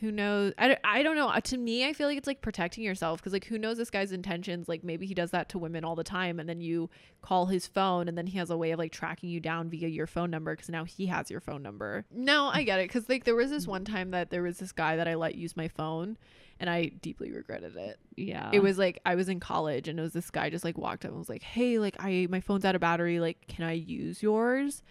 [0.00, 0.52] who knows?
[0.58, 1.28] I don't, I don't know.
[1.28, 3.90] Uh, To me, I feel like it's like protecting yourself because like who knows this
[3.90, 4.68] guy's intentions?
[4.68, 6.88] Like maybe he does that to women all the time, and then you
[7.20, 9.88] call his phone, and then he has a way of like tracking you down via
[9.88, 12.04] your phone number because now he has your phone number.
[12.10, 14.72] No, I get it because like there was this one time that there was this
[14.72, 16.16] guy that I let use my phone,
[16.60, 18.50] and I deeply regretted it Yeah.
[18.52, 21.04] it was like I was in college and it was this guy just like walked
[21.04, 23.18] up and was like, "Hey, like I my phone's out of battery.
[23.18, 24.82] Like, can I use yours?"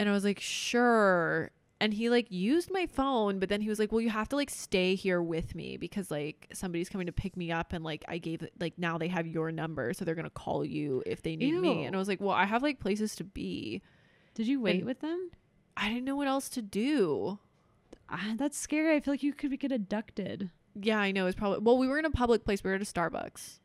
[0.00, 1.50] And I was like, "Sure."
[1.82, 4.36] And he like used my phone, but then he was like, "Well, you have to
[4.36, 8.04] like stay here with me because like somebody's coming to pick me up and like
[8.06, 11.22] I gave like now they have your number, so they're going to call you if
[11.22, 13.80] they need me." And I was like, "Well, I have like places to be."
[14.34, 15.30] Did you wait and- with them?
[15.76, 17.38] I didn't know what else to do.
[18.10, 18.94] Ah, that's scary.
[18.94, 20.50] I feel like you could get abducted.
[20.74, 21.26] Yeah, I know.
[21.26, 22.62] It's probably well, we were in a public place.
[22.62, 23.58] We were at a Starbucks.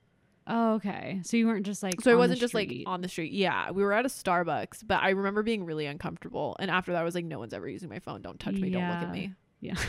[0.48, 1.22] Oh, okay.
[1.24, 3.32] So you weren't just like so the wasn't just like on the street.
[3.32, 7.02] Yeah we were at a starbucks but i remember being really uncomfortable and after that
[7.02, 8.22] i was like no one's ever using my phone.
[8.22, 8.70] Don't touch me.
[8.70, 9.34] Don't look at me.
[9.62, 9.86] Yeah, So,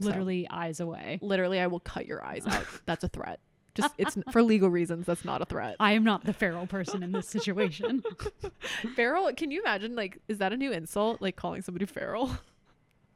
[0.08, 1.18] literally eyes away.
[1.22, 2.64] literally i will cut your eyes out.
[2.86, 3.38] That's a threat.
[3.76, 5.76] Just it's for legal reasons that's not a threat.
[5.78, 8.02] I am not the feral person in this situation.
[8.94, 9.30] feral?
[9.34, 11.20] Can you imagine like is that a new insult?
[11.20, 12.30] Like calling somebody feral?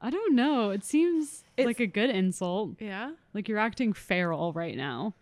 [0.02, 0.68] I don't know.
[0.70, 2.76] It seems It's- like a good insult.
[2.78, 3.12] yeah?
[3.34, 5.14] Like you're acting feral right now.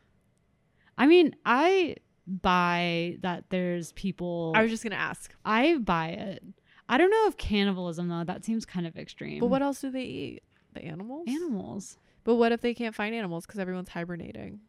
[0.99, 4.53] I mean, I buy that there's people.
[4.55, 6.45] i was just gonna ask I buy it.
[6.91, 8.25] I don't know if cannibalism though.
[8.25, 9.41] That seems kind of extreme.
[9.41, 10.43] but what else do they eat
[10.75, 11.99] the animals animals?
[12.25, 14.61] but what if they can't find animals because everyone's hibernating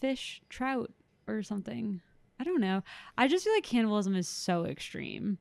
[0.00, 0.90] fish, trout,
[1.26, 2.00] or something.
[2.40, 2.82] I don't know.
[3.16, 5.38] I just feel like cannibalism is so extreme.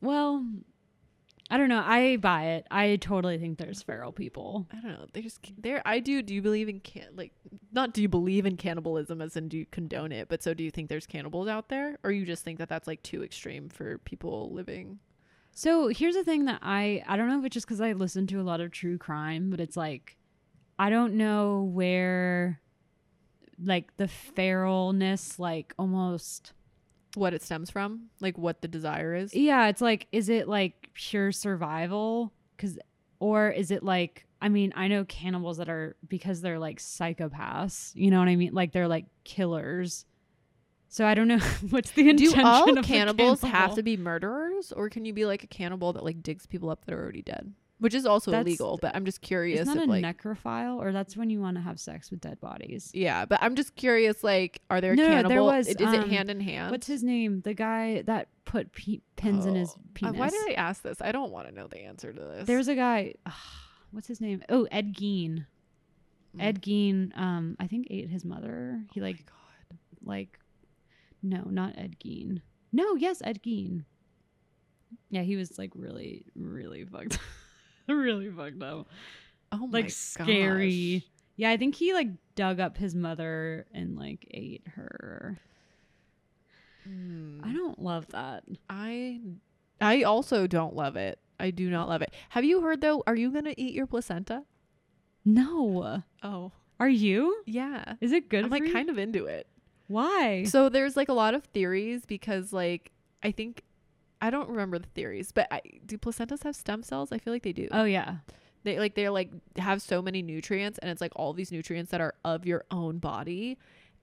[0.00, 0.44] Well,
[1.48, 1.82] I don't know.
[1.84, 2.66] I buy it.
[2.70, 4.66] I totally think there's feral people.
[4.72, 5.06] I don't know.
[5.12, 5.80] They just there.
[5.84, 6.20] I do.
[6.20, 7.32] Do you believe in can like
[7.72, 7.92] not?
[7.92, 10.28] Do you believe in cannibalism as in do you condone it?
[10.28, 12.88] But so do you think there's cannibals out there, or you just think that that's
[12.88, 14.98] like too extreme for people living?
[15.52, 18.26] So here's the thing that I I don't know if it's just because I listen
[18.28, 20.16] to a lot of true crime, but it's like
[20.80, 22.60] I don't know where
[23.62, 26.52] like the feralness like almost
[27.16, 29.34] What it stems from, like what the desire is.
[29.34, 32.78] yeah it's like is it like pure survival because
[33.20, 37.92] or is it like i mean i know cannibals that are because they're like psychopaths
[37.94, 40.04] you know what i mean like they're like killers
[40.88, 41.38] so i don't know
[41.70, 42.40] what's the intention.
[42.40, 45.94] Do all of cannibals have to be murderers, or can you be like a cannibal
[45.94, 47.52] that like digs people up that are already dead?
[47.78, 48.78] Which is also That's- illegal.
[48.80, 49.60] But I'm just curious.
[49.60, 52.40] Isn't that a like, necrophile or that's when you want to have sex with dead
[52.40, 54.24] bodies Yeah, but I'm just curious.
[54.24, 56.70] Like, are there No, no, there was, is um, it hand in hand?
[56.70, 60.30] what's his name the guy that put pe- pins in his Oh, uh, penis why
[60.30, 61.02] did I ask this?
[61.02, 62.46] I don't want to know the answer to this.
[62.46, 63.14] There's a guy.
[63.90, 64.42] what's his name?
[64.48, 65.44] Oh, Ed Gein.
[66.34, 66.42] Mm.
[66.42, 67.16] Ed Gein.
[67.18, 68.80] Um, I think ate his mother.
[68.94, 69.78] He Oh like God.
[70.02, 70.38] like.
[71.22, 72.40] No, not Ed Gein.
[72.72, 73.84] No, yes, Ed Gein.
[75.10, 77.18] Yeah, he was like really, really fucked.
[77.94, 78.86] really fucked up.
[79.52, 79.72] Oh my god.
[79.72, 80.98] Like scary.
[81.00, 81.10] gosh.
[81.36, 85.38] Yeah, I think he like dug up his mother and like ate her.
[86.84, 87.40] Hmm.
[87.44, 88.44] I don't love that.
[88.70, 89.20] I
[89.80, 91.18] I also don't love it.
[91.38, 92.12] I do not love it.
[92.30, 93.02] Have you heard though?
[93.06, 94.44] Are you gonna eat your placenta?
[95.24, 96.02] No.
[96.22, 97.42] Oh Are you?
[97.46, 97.94] yeah.
[98.00, 98.72] Is it good I'm for like you?
[98.72, 99.46] kind of into it.
[99.88, 100.44] Why?
[100.44, 103.62] So there's like a lot of theories because like I think
[104.20, 107.12] I don't remember the theories, but I, do placentas have stem cells?
[107.12, 107.68] I feel like they do.
[107.72, 108.16] oh yeah.
[108.64, 112.00] they like they're like have so many nutrients and it's like all these nutrients that
[112.00, 113.58] are of your own body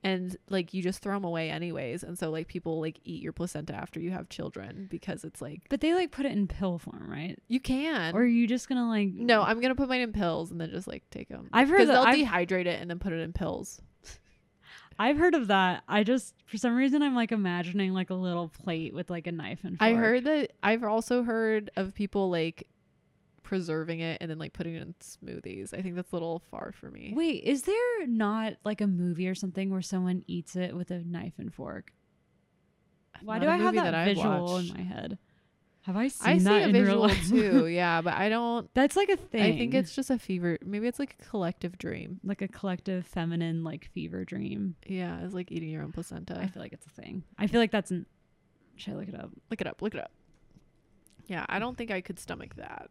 [0.05, 3.31] and like you just throw them away anyways and so like people like eat your
[3.33, 6.77] placenta after you have children because it's like But they like put it in pill
[6.77, 7.37] form, right?
[7.47, 10.51] you can Or are you just gonna like no i'm gonna put mine in pills
[10.51, 12.99] and then just like take them I've heard that- they'll I've- dehydrate it and then
[12.99, 13.81] put it in pills
[14.99, 15.83] I've heard of that.
[15.87, 19.31] I just for some reason I'm like imagining like a little plate with like a
[19.31, 19.89] knife and fork.
[19.89, 22.67] i heard that i've also heard of people like
[23.43, 26.71] preserving it and then like putting it in smoothies i think that's a little far
[26.71, 30.75] for me Wait, is there not like a movie or something where someone eats it
[30.75, 31.91] with a knife and fork?
[33.21, 34.69] Why Not do I have movie that, visual watched.
[34.69, 35.17] in my head?
[35.83, 37.27] Have I seen i see that a in real visual life?
[37.29, 39.41] too yeah but i don't That's like a thing.
[39.41, 40.57] I think it's just a fever.
[40.65, 42.19] Maybe it's like a collective dream.
[42.23, 44.75] like a collective feminine like fever dream.
[44.87, 46.39] Yeah, it's like eating your own placenta.
[46.39, 47.23] I feel like it's a thing.
[47.37, 48.05] I feel like that's an.
[48.77, 49.29] Should I look it up?
[49.51, 49.81] look it up.
[49.81, 50.11] Look it up.
[51.27, 52.89] Yeah, I don't think I could stomach that.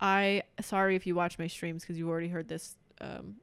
[0.00, 3.36] I sorry if you watch my streams because you've already heard this um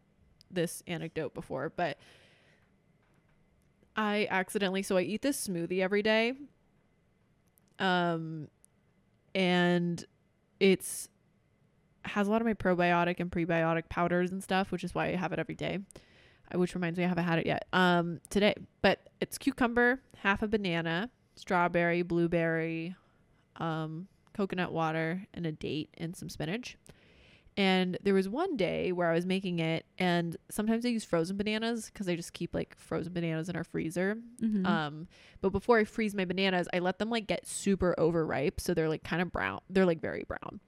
[0.51, 1.97] this anecdote before, but
[3.95, 6.33] I accidentally so I eat this smoothie every day.
[7.79, 8.47] Um
[9.35, 10.03] and
[10.59, 11.09] it's
[12.03, 15.15] has a lot of my probiotic and prebiotic powders and stuff, which is why I
[15.15, 15.79] have it every day.
[16.53, 17.65] Uh, Which reminds me I haven't had it yet.
[17.73, 22.95] Um today, but it's cucumber, half a banana, strawberry, blueberry,
[23.57, 26.77] um, coconut water, and a date and some spinach.
[27.57, 31.37] And there was one day where I was making it, and sometimes I use frozen
[31.37, 34.15] bananas because I just keep like frozen bananas in our freezer.
[34.39, 34.63] Mhm.
[34.65, 35.07] Um,
[35.41, 38.87] but before I freeze my bananas, I let them like get super overripe, so they're
[38.87, 39.61] like kind of brown.
[39.71, 40.59] They're like very brown.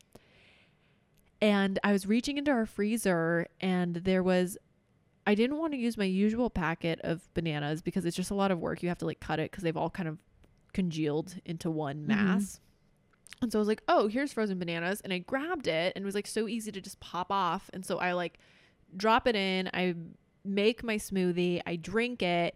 [1.42, 4.58] And I was reaching into our freezer, and there was
[5.28, 8.50] I didn't want to use my usual packet of bananas because it's just a lot
[8.50, 8.82] of work.
[8.82, 10.18] You have to like cut it because they've all kind of
[10.74, 12.60] congealed into one mass.
[13.42, 15.02] And so I was like, oh, here's frozen bananas.
[15.02, 17.70] And I grabbed it and it was like so easy to just pop off.
[17.74, 18.38] And so I like
[18.96, 19.96] drop it in, I
[20.44, 22.56] make my smoothie, I drink it.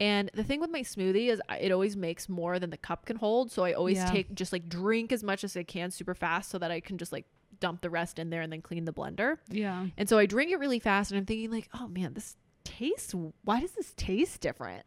[0.00, 3.16] And the thing with my smoothie is it always makes more than the cup can
[3.16, 3.52] hold.
[3.52, 4.10] So I always Yeah.
[4.10, 6.98] take just like drink as much as I can super fast so that I can
[6.98, 7.26] just like
[7.60, 9.38] dump the rest in there and then clean the blender.
[9.48, 9.86] yeah.
[9.96, 13.14] And so I drink it really fast and I'm thinking like, oh man, this tastes
[13.44, 14.84] why does this taste different?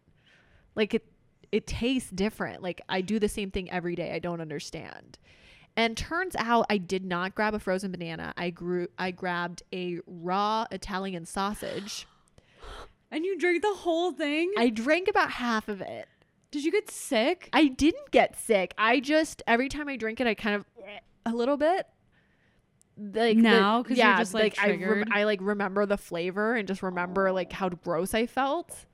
[0.76, 1.06] Like it
[1.52, 2.62] it tastes different.
[2.62, 4.14] Like I do the same thing every day.
[4.14, 5.18] I don't understand.
[5.76, 8.34] And turns out I did not grab a frozen banana.
[8.36, 12.08] I grew I grabbed a raw Italian sausage.
[13.10, 14.52] And you drank the whole thing?
[14.58, 16.10] I drank about half of it.
[16.52, 17.50] Did you get sick?
[17.54, 18.74] I didn't get sick.
[18.78, 20.66] I just every time I drink it I kind of
[21.26, 21.88] a little bit
[22.98, 23.84] like Now?
[23.84, 27.54] 'Cause you're just, like, I, rem- I like remember the flavor and just remember like
[27.54, 28.87] how gross I felt.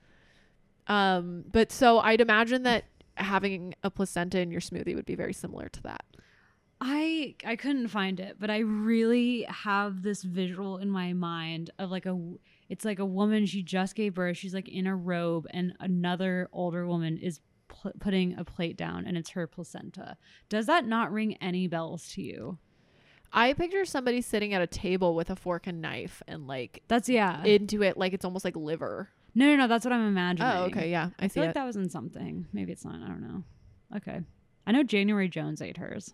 [0.87, 5.33] Um, but so I'd imagine that having a placenta in your smoothie would be very
[5.33, 6.03] similar to that.
[6.85, 11.91] I I couldn't find it, but I really have this visual in my mind of
[11.91, 12.19] like a
[12.67, 16.49] it's like a woman she just gave birth, she's like in a robe and another
[16.51, 20.17] older woman is pl- putting a plate down and it's her placenta.
[20.49, 22.57] Does that not ring any bells to you?
[23.31, 27.07] I picture somebody sitting at a table with a fork and knife and like That's
[27.07, 27.43] yeah.
[27.45, 29.09] into it like it's almost like liver.
[29.35, 30.51] No, no, no, that's what I'm imagining.
[30.51, 32.47] Oh, okay, yeah, I, I feel like that was in something.
[32.53, 32.95] Maybe it's not.
[32.95, 33.43] I don't know.
[33.97, 34.21] Okay.
[34.65, 36.13] I know January Jones ate hers.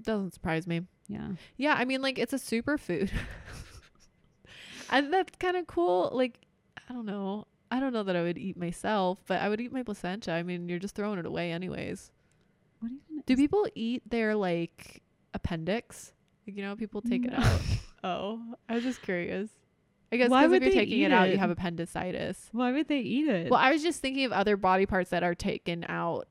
[0.00, 0.82] Doesn't surprise me.
[1.08, 1.28] Yeah.
[1.56, 3.10] Yeah, I mean, like it's a superfood,
[4.90, 6.10] and that's kind of cool.
[6.12, 6.38] Like,
[6.88, 7.46] I don't know.
[7.70, 10.32] I don't know that I would eat myself, but I would eat my placenta.
[10.32, 12.10] I mean, you're just throwing it away anyways.
[12.80, 15.02] What even Do people eat their like
[15.32, 16.12] appendix?
[16.46, 17.60] Like, you know, people take it out.
[18.06, 18.38] Oh,
[18.68, 19.48] I was just curious.
[20.14, 22.48] I guess Why because would if you're they taking eat it out, you have appendicitis.
[22.52, 23.50] Why would they eat it?
[23.50, 26.28] Well, I was just thinking of other body parts that are taken out.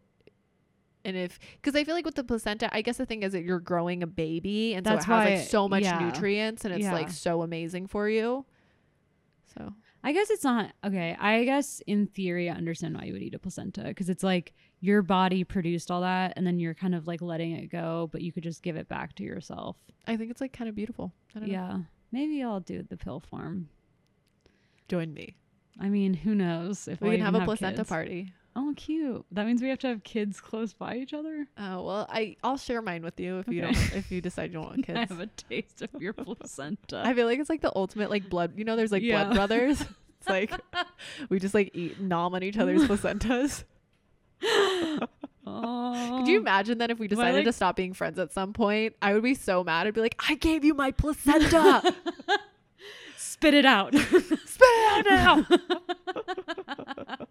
[1.04, 3.44] And if, because I feel like with the placenta, I guess the thing is that
[3.44, 6.00] you're growing a baby, and That's so it has like so much yeah.
[6.00, 6.94] nutrients, and it's Yeah.
[6.94, 8.46] like so amazing for you.
[9.54, 11.18] So I guess it's not okay.
[11.20, 14.54] I guess in theory, I understand why you would eat a placenta because it's like
[14.80, 18.22] your body produced all that, and then you're kind of like letting it go, but
[18.22, 19.76] you could just give it back to yourself.
[20.08, 21.12] I think it's like kind of beautiful.
[21.36, 21.86] I don't know.
[22.14, 23.68] Maybe I'll do the pill form.
[24.88, 25.36] Join me.
[25.82, 27.90] I mean, who knows if We can have a placenta kids.
[27.90, 28.32] party.
[28.56, 29.26] Oh, cute!
[29.32, 31.48] That means we have to have kids close by each other.
[31.58, 34.62] Oh well, I I'll share mine with you if you don't if you decide you
[34.62, 34.96] want kids.
[34.96, 37.02] I have a taste of your placenta.
[37.04, 38.54] I feel like it's like the ultimate like blood.
[38.56, 39.24] You know, there's like Yeah.
[39.24, 39.84] blood brothers.
[40.20, 40.54] It's like
[41.30, 43.66] we just like eat nom on each other's placentas.
[45.46, 48.54] Oh, Could you imagine that if we decided like- to stop being friends at some
[48.54, 48.96] point?
[49.02, 49.88] I would be so mad.
[49.88, 51.94] I'd be like, I gave you my placenta.
[53.44, 53.94] spit it out?
[53.96, 57.18] Spit it out now.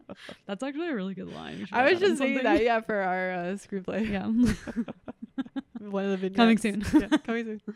[0.46, 1.66] That's actually a really good line.
[1.72, 4.10] I was just saying that, yeah, for our uh, screenplay.
[4.10, 4.26] Yeah.
[5.78, 6.36] One of the vignettes.
[6.36, 6.84] Coming soon.
[7.00, 7.74] yeah, coming soon.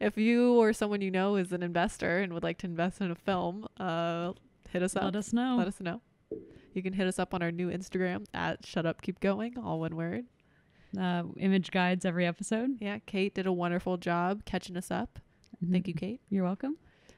[0.00, 3.10] If you or someone you know is an investor and would like to invest in
[3.10, 4.32] a film, uh,
[4.70, 5.04] hit us up.
[5.04, 5.56] Let us know.
[5.56, 6.00] Let us know.
[6.74, 9.80] You can hit us up on our new Instagram at Shut Up Keep Going, all
[9.80, 10.24] one word.
[10.98, 12.76] uh, image guides every episode.
[12.80, 15.18] Yeah, Kate did a wonderful job catching us up.
[15.70, 16.20] Thank you, Kate.
[16.28, 16.76] You're welcome.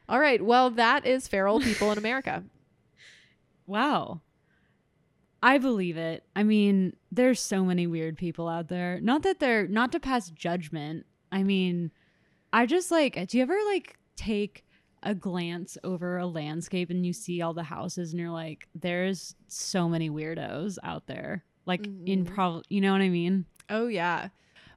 [0.09, 0.45] All right.
[0.45, 2.45] Well, that is feral people in America.
[3.67, 4.21] Wow.
[5.43, 6.23] I believe it.
[6.37, 9.01] I mean, there's so many weird people out there.
[9.01, 11.07] Not that they're not to pass judgment.
[11.33, 11.91] I mean,
[12.53, 14.65] I just like, do you ever like take
[15.05, 19.37] a glance over a landscape and you see all the houses and you're like, there's
[19.47, 21.45] so many weirdos out there.
[21.67, 22.35] Like in Mhm.
[22.35, 23.45] probably, you know what I mean?
[23.71, 24.29] Oh yeah.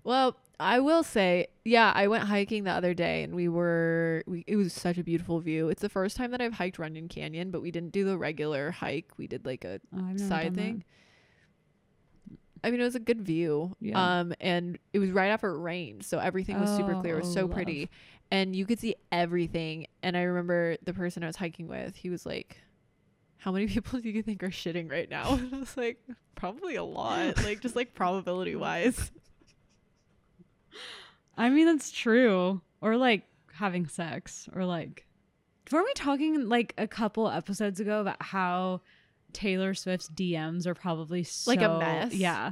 [0.03, 4.43] Well, I will say, yeah, I went hiking the other day and we were we
[4.47, 5.69] it was such a beautiful view.
[5.69, 8.71] It's the first time that I've hiked Runyon Canyon, but we didn't do the regular
[8.71, 9.11] hike.
[9.17, 10.53] We did like a Oh, side done that.
[10.55, 10.83] thing.
[12.63, 13.75] I mean, it was a good view.
[13.79, 14.19] Yeah.
[14.19, 17.13] Um and it was right after it rained, so everything was super clear.
[17.15, 17.51] It was Oh, so love.
[17.51, 17.89] pretty.
[18.29, 19.87] And you could see everything.
[20.03, 22.57] And I remember the person I was hiking with, he was like
[23.37, 25.33] how many people do you think are shitting right now?
[25.37, 25.99] And I was like,
[26.35, 27.43] probably a lot.
[27.43, 29.11] Like just like probability wise.
[31.37, 32.61] I mean, that's true.
[32.81, 33.23] Or like
[33.53, 35.05] having sex, or like,
[35.71, 38.81] weren't we talking like a couple episodes ago about how
[39.33, 42.13] Taylor Swift's DMs are probably so, Like a mess?
[42.13, 42.51] Yeah.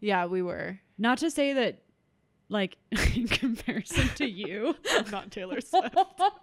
[0.00, 0.78] Yeah, we were.
[0.98, 1.82] Not to say that,
[2.52, 2.76] like,
[3.14, 4.76] in comparison to you,
[5.10, 5.94] Not Taylor Swift.
[5.94, 6.36] but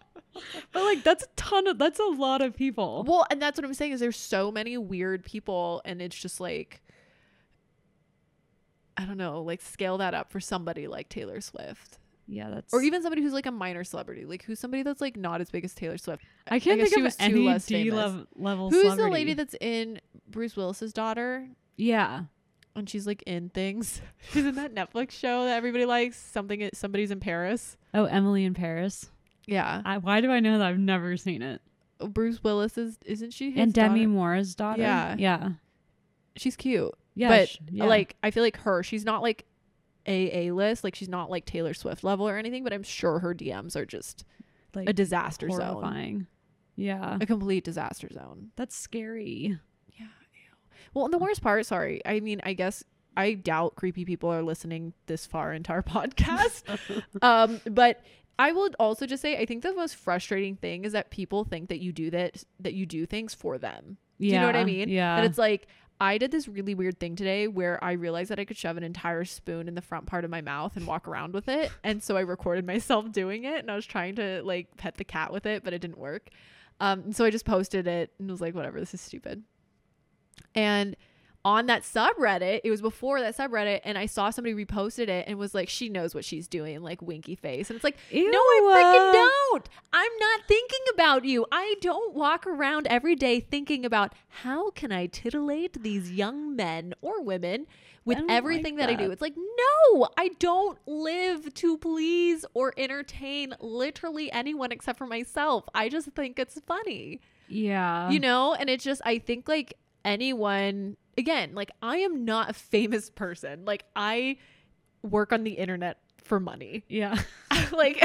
[0.74, 3.03] like, that's a ton of, that's a lot of people.
[3.07, 6.39] well, and that's what I'm saying is there's so many weird people and it's just
[6.39, 6.82] like
[8.99, 11.99] I don't know, like scale that up for somebody like Taylor Swift.
[12.28, 12.74] Yeah, that's.
[12.74, 14.26] Or even somebody who's like a minor celebrity.
[14.26, 16.22] Like who's somebody that's like not as big as Taylor Swift.
[16.47, 17.16] I can't guess think she of was
[17.70, 18.70] any D level level.
[18.70, 21.47] Who's the lady that's in Bruce Willis's daughter?
[21.78, 22.24] Yeah.
[22.80, 24.01] And she's like in things.
[24.32, 26.17] She's in that Netflix show that everybody likes.
[26.17, 27.77] Something somebody's in Paris.
[27.93, 29.09] Oh, Emily in Paris.
[29.45, 29.82] Yeah.
[29.86, 30.67] I, why do I know that?
[30.67, 31.61] I've never seen it.
[31.99, 34.09] Bruce Willis is isn't she his and Demi daughter?
[34.09, 34.82] Moore's daughter.
[34.82, 35.15] Yeah.
[35.19, 35.49] Yeah.
[36.38, 36.93] She's cute.
[37.15, 37.30] Yeah.
[37.30, 37.86] but sh- yeah.
[37.86, 39.45] like I feel like her, she's not like
[40.05, 43.19] a A list, like she's not like Taylor Swift level or anything, but I'm sure
[43.19, 44.23] her DMs are just
[44.73, 45.59] like a disaster zone.
[45.59, 46.27] horrifying.
[46.75, 47.17] Yeah.
[47.19, 48.51] A complete disaster zone.
[48.55, 49.59] That's scary.
[50.93, 52.84] Well, and the worst part, sorry, I mean, I guess
[53.17, 56.63] I doubt creepy people are listening this far into our podcast.
[57.21, 58.03] um, but
[58.38, 61.69] I will also just say I think the most frustrating thing is that people think
[61.69, 63.97] that you do that that you do things for them.
[64.17, 64.34] Yeah.
[64.34, 64.89] you know what I mean?
[64.89, 65.17] Yeah.
[65.17, 65.67] That it's like
[66.01, 68.84] I did this really weird thing today where I realized that I could shove an
[68.84, 71.71] entire spoon in the front part of my mouth and walk around with it.
[71.84, 75.03] And so I recorded myself doing it and I was trying to like pet the
[75.03, 76.30] cat with it, but it didn't work.
[76.80, 79.43] Um, and so I just posted it and was like, whatever, this is stupid.
[80.55, 80.95] And
[81.45, 82.61] on that subreddit.
[82.65, 85.87] It was before that subreddit, and I saw somebody reposted it and was like, "She
[85.87, 89.69] knows what she's doing," like winky face, and it's like, "No, I freaking don't.
[89.93, 91.45] I'm not thinking about you.
[91.51, 96.93] I don't walk around every day thinking about how can I titillate these young men
[97.01, 97.67] or women."
[98.05, 102.43] With don't like everything that I do, it's like, no, I don't live to please
[102.55, 105.65] or entertain literally anyone except for myself.
[105.75, 107.19] I just think it's funny
[107.49, 108.09] Yeah.
[108.09, 109.75] you know and it's just i think like
[110.06, 113.66] anyone again like i am not a famous person.
[113.66, 114.38] Like i
[115.02, 116.84] work on the internet for money.
[116.88, 117.18] Yeah.
[117.72, 117.97] like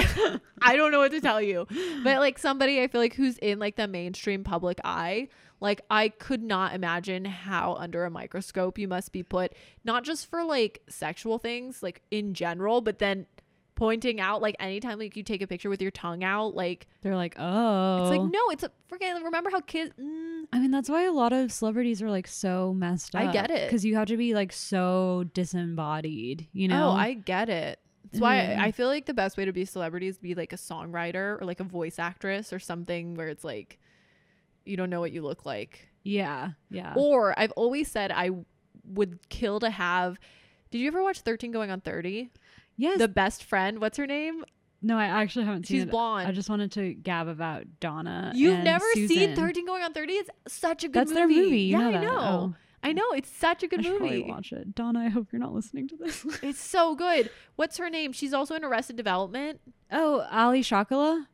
[0.63, 1.67] i don't know what to tell you.
[2.03, 5.29] But like somebody i feel like who's in like the mainstream public eye
[5.61, 9.53] like i could not imagine how under a microscope you must be put
[9.85, 13.27] not just for like sexual things like in general but then
[13.77, 17.17] pointing out like anytime like you take a picture with your tongue out like They're
[17.17, 18.03] like, oh.
[18.03, 21.13] it's like no it's a freaking remember how kids mm, I mean, that's why a
[21.13, 23.23] lot of celebrities are like so messed up.
[23.23, 23.67] I get it.
[23.69, 26.91] Because you have to be like so disembodied, you know?
[26.91, 27.81] Oh, I get it.
[28.05, 28.59] That's why Mhm.
[28.59, 30.57] I, I feel like the best way to be a celebrity is be like a
[30.57, 33.81] songwriter or like a voice actress or something where it's like
[34.65, 35.89] you don't know what you look like.
[36.05, 36.51] yeah.
[36.71, 36.93] Yeah.
[36.97, 38.31] Or I've always said I
[38.87, 40.19] would kill to have.
[40.71, 42.31] Did you ever watch 13 Going on 30?
[42.77, 42.99] Yes.
[42.99, 44.45] The best friend, what's her name?
[44.83, 45.91] no, I actually haven't seen She's it.
[45.91, 46.29] blonde.
[46.29, 48.33] I just wanted to gab about Donna.
[48.35, 50.13] You've and never seen 13 Going on 30?
[50.13, 51.35] It's such a good That's movie.
[51.35, 51.61] their movie.
[51.63, 52.03] You yeah, know I that.
[52.03, 52.19] know.
[52.21, 52.55] Oh.
[52.83, 53.13] I know.
[53.13, 53.99] It's such a good I should movie.
[54.21, 54.75] probably watch it.
[54.75, 56.27] Donna, I hope you're not listening to this.
[56.43, 57.31] It's so good.
[57.57, 58.13] What's her name?
[58.13, 59.61] She's also in Arrested Development.
[59.91, 60.91] oh, Alia Shawkat?
[60.91, 61.25] No.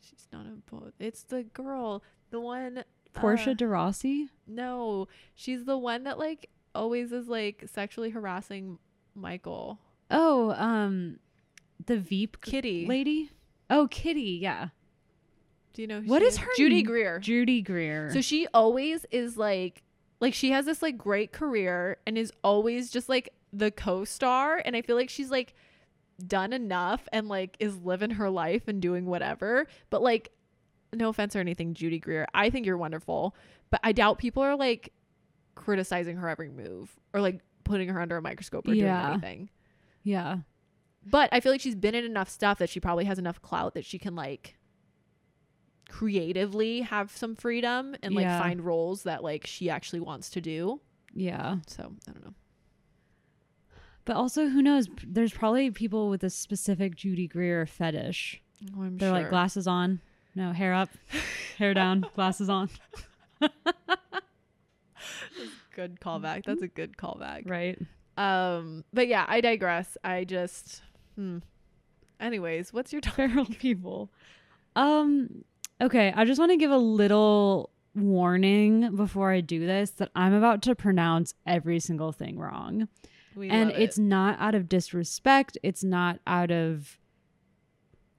[0.00, 0.92] She's not in both.
[1.00, 2.84] It's the girl, the one.
[3.14, 4.28] Portia uh, de Rossi?
[4.46, 8.78] no, she's the one that like always is like sexually harassing
[9.14, 9.78] Michael.
[10.10, 11.18] Oh, um,
[11.86, 12.86] the Veep Kitty.
[12.86, 13.30] lady?
[13.70, 14.68] Oh, Kitty, yeah.
[15.74, 17.18] Do you know who What she is her Judy Greer.
[17.18, 18.10] Judy Greer.
[18.12, 19.82] So she always is like,
[20.20, 24.76] like she has this like great career and is always just like the co-star, and
[24.76, 25.54] I feel like she's like
[26.26, 29.66] done enough and like is living her life and doing whatever.
[29.90, 30.30] But like,
[30.92, 33.34] no offense or anything, Judy Greer, I think you're wonderful,
[33.70, 34.92] but I doubt people are like
[35.54, 39.00] criticizing her every move or like putting her under a microscope or Yeah.
[39.00, 39.50] doing anything.
[40.02, 40.38] yeah.
[41.04, 43.74] But I feel like she's been in enough stuff that she probably has enough clout
[43.74, 44.56] that she can like
[45.88, 48.40] creatively have some freedom and like Yeah.
[48.40, 50.80] find roles that like she actually wants to do.
[51.14, 51.56] Yeah.
[51.66, 52.34] So I don't know.
[54.04, 54.88] But also, who knows?
[55.06, 58.42] There's probably people with a specific Judy Greer fetish.
[58.76, 60.00] Oh, I'm They're like glasses on,
[60.34, 60.88] no hair up,
[61.58, 62.68] hair down, glasses on.
[65.74, 66.44] good callback.
[66.44, 67.48] That's a good callback.
[67.48, 67.78] Right.
[68.16, 69.96] Um, but yeah, I digress.
[70.04, 70.82] I just,
[71.16, 71.38] hmm.
[72.20, 73.02] Anyways, what's your?
[73.02, 74.10] Feral people.
[74.76, 75.44] Um.
[75.80, 80.32] Okay, I just want to give a little warning before I do this that I'm
[80.32, 82.88] about to pronounce every single thing wrong.
[83.34, 86.98] We and love it's not out of disrespect it's not out of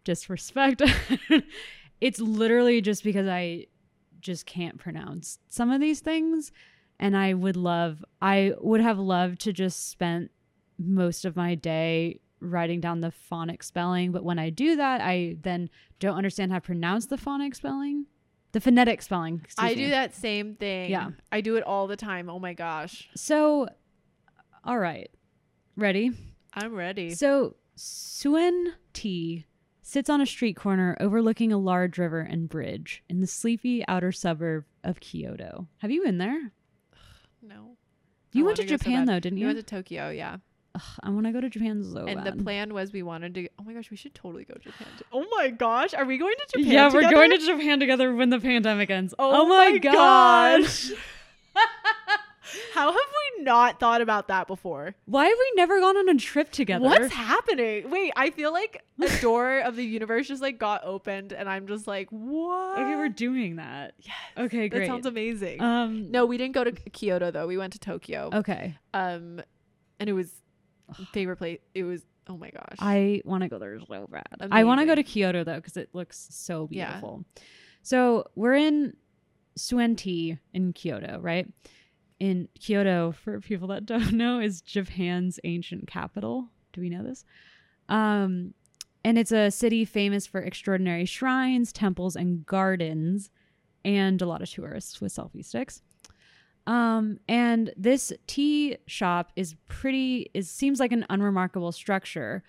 [0.04, 0.82] disrespect
[2.02, 3.68] it's literally just because i
[4.22, 6.52] just can't pronounce some of these things
[7.00, 10.32] and i would love i would have loved to just spent
[10.78, 15.36] most of my day writing down the phonic spelling but when i do that i
[15.42, 15.70] then
[16.00, 18.06] don't understand how to pronounce the phonic spelling
[18.52, 19.76] the phonetic spelling I me.
[19.76, 20.92] do that same thing.
[20.92, 21.10] Yeah.
[21.32, 22.30] I do it all the time.
[22.30, 23.10] Oh my gosh.
[23.16, 23.68] so
[24.64, 25.10] all right
[25.76, 26.12] ready
[26.54, 27.16] I'm ready.
[27.16, 29.46] So Tsuen Tea
[29.82, 34.12] sits on a street corner overlooking a large river and bridge in the sleepy outer
[34.12, 35.68] suburb of Kyoto.
[35.80, 36.52] Have you been there?
[37.44, 37.78] No.
[38.32, 39.48] You I went to wanna so Japan though, didn't We you?
[39.48, 40.38] went to Tokyo, yeah.
[40.76, 42.40] Ugh, I want to go to Japan so and bad.
[42.40, 43.48] the plan was we wanted to.
[43.60, 44.88] Oh my gosh, we should totally go to Japan.
[44.98, 46.72] to- oh my gosh, are we going to Japan?
[46.72, 49.14] yeah, we're going to Japan together when the pandemic ends.
[49.20, 50.90] Oh, oh my gosh.
[52.74, 54.96] How have we not thought about that before?
[55.06, 56.84] Why have we never gone on a trip together?
[56.86, 57.90] What's happening?
[57.90, 61.68] Wait, I feel like a door of the universe just like got opened, and I'm
[61.68, 62.80] just like, what?
[62.80, 63.94] okay, we're doing that.
[64.00, 64.88] Yes, Okay, that great.
[64.88, 65.62] sounds amazing.
[65.62, 67.48] um, no, we didn't go to Kyoto though.
[67.48, 68.30] We went to Tokyo.
[68.34, 69.42] Okay, Um,
[70.00, 70.32] and it was
[71.12, 71.60] favorite place.
[71.74, 72.78] It was oh my gosh.
[72.80, 74.26] I want to go there so bad.
[74.52, 76.86] I want to go to Kyoto though because it looks so Yeah.
[76.88, 77.26] beautiful.
[77.82, 78.96] So we're in
[79.58, 81.48] Tsuen Tea in Kyoto, right?
[82.24, 86.48] In Kyoto, for people that don't know, is Japan's ancient capital.
[86.72, 87.26] Do we know this?
[87.90, 88.54] Um,
[89.04, 93.30] and it's a city famous for extraordinary shrines, temples, and gardens,
[93.84, 95.82] and a lot of tourists with selfie sticks.
[96.66, 102.42] Um, and this tea shop is pretty it seems like an unremarkable structure,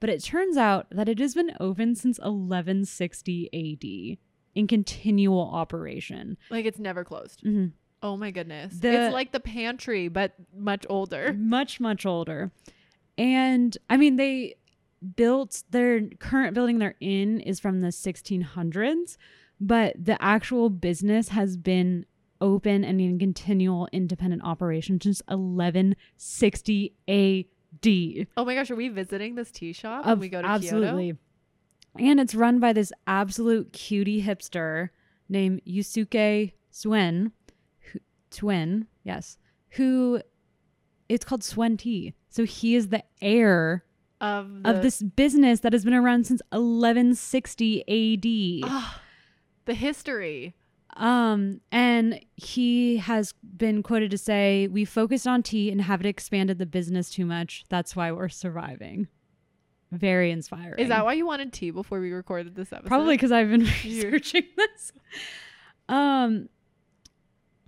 [0.00, 4.18] but it turns out that it has been open since 1160 AD
[4.56, 6.36] in continual operation.
[6.50, 7.44] like it's never closed.
[7.44, 7.70] Mhm.
[8.02, 8.78] Oh my goodness.
[8.78, 11.32] The- it's like the pantry, but much older.
[11.38, 12.50] much much older
[13.18, 14.54] and i mean they
[15.16, 19.16] built their current building they're in is from the 1600s
[19.60, 22.06] but the actual business has been
[22.40, 28.26] open and in continual independent operation since 1160 AD.
[28.36, 30.56] Oh my gosh, are we visiting this tea shop when we go to Kyoto?
[30.56, 31.16] absolutely.
[31.98, 34.90] And it's run by this absolute cutie hipster
[35.28, 37.32] named Yusuke Tsuen,
[38.30, 39.38] Tsuen, yes,
[39.70, 40.20] who
[41.08, 42.14] it's called Swen Tea.
[42.28, 43.84] So he is the heir
[44.20, 48.70] Of, the, of this business that has been around since 1160 AD.
[48.70, 49.00] Ah,
[49.64, 50.54] the history.
[50.96, 56.58] Um, and he has been quoted to say, "We focused on tea and haven't expanded
[56.58, 57.64] the business too much.
[57.68, 59.08] That's why we're surviving."
[59.92, 60.78] Very inspiring.
[60.78, 62.88] Is that why you wanted tea before we recorded this episode?
[62.88, 64.92] Probably because I've been researching this.
[65.88, 66.48] Um,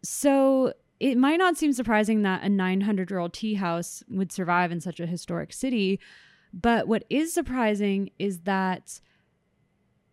[0.03, 4.71] so it might not seem surprising that a 900 year old tea house would survive
[4.71, 5.99] in such a historic city,
[6.53, 9.01] but what is surprising is that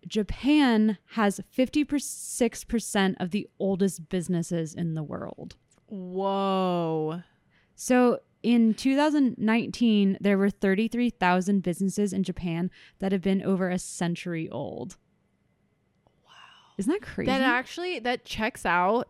[0.07, 5.57] Japan has 56% of the oldest businesses in the world.
[5.87, 7.21] Whoa.
[7.75, 14.49] So in 2019, there were 33,000 businesses in Japan that have been over a century
[14.49, 14.97] old.
[16.25, 16.31] Wow.
[16.77, 17.27] Isn't that crazy?
[17.27, 19.09] That actually that checks out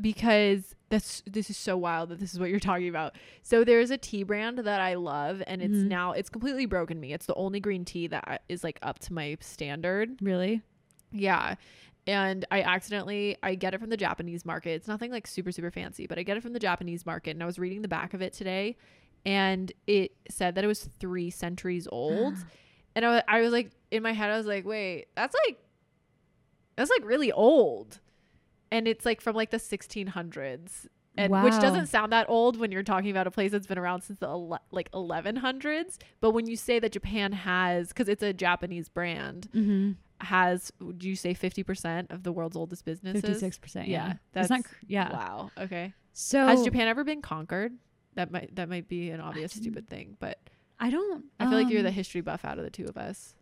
[0.00, 3.14] because that's this is so wild that this is what you're talking about.
[3.42, 5.86] So there's a tea brand that I love and it's Mhm.
[5.88, 7.12] now it's completely broken me.
[7.12, 10.18] It's the only green tea that is like up to my standard.
[10.20, 10.62] really?
[11.12, 11.54] Yeah.
[12.06, 14.70] And I accidentally I get it from the Japanese market.
[14.70, 17.42] It's nothing like super super fancy, but I get it from the Japanese market and
[17.42, 18.76] I was reading the back of it today
[19.26, 22.34] and it said that it was 3 centuries old.
[22.96, 25.58] and I was, I was like in my head I was like, "Wait, that's like
[26.76, 28.00] that's like really old."
[28.72, 30.86] And it's like from like the 1600s.
[31.16, 34.02] And which doesn't sound that old when you're talking about a place that's been around
[34.02, 38.32] since the ele- like 1100s, but when you say that Japan has cuz it's a
[38.32, 39.92] Japanese brand, Mm-hmm.
[40.24, 43.74] has would you say 50% of the world's oldest businesses 56%.
[43.74, 44.12] Yeah, Yeah.
[44.32, 45.12] that's not, yeah.
[45.12, 47.72] wow okay So has japan ever been conquered
[48.14, 50.38] that might that might be an obvious stupid thing but
[50.78, 52.96] I don't, i feel like you're the um, history buff out of the two of
[52.96, 53.34] us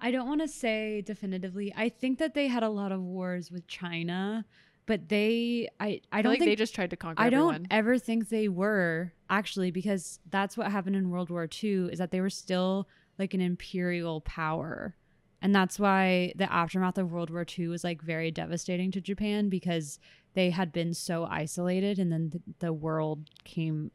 [0.00, 1.72] I don't want to say definitively.
[1.76, 4.44] I think that they had a lot of wars with China,
[4.86, 7.54] but they, I, I, i, don't like think they just tried to conquer I don't
[7.54, 11.98] everyone ever think they were actually because that's what happened in World War II is
[11.98, 12.88] that they were still
[13.18, 14.96] like an imperial power.
[15.40, 19.48] And that's why the aftermath of World War II was like very devastating to Japan
[19.48, 19.98] because
[20.34, 23.90] they had been so isolated and then the, the world came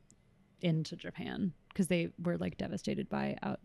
[0.61, 3.59] into Japan because they were like devastated by out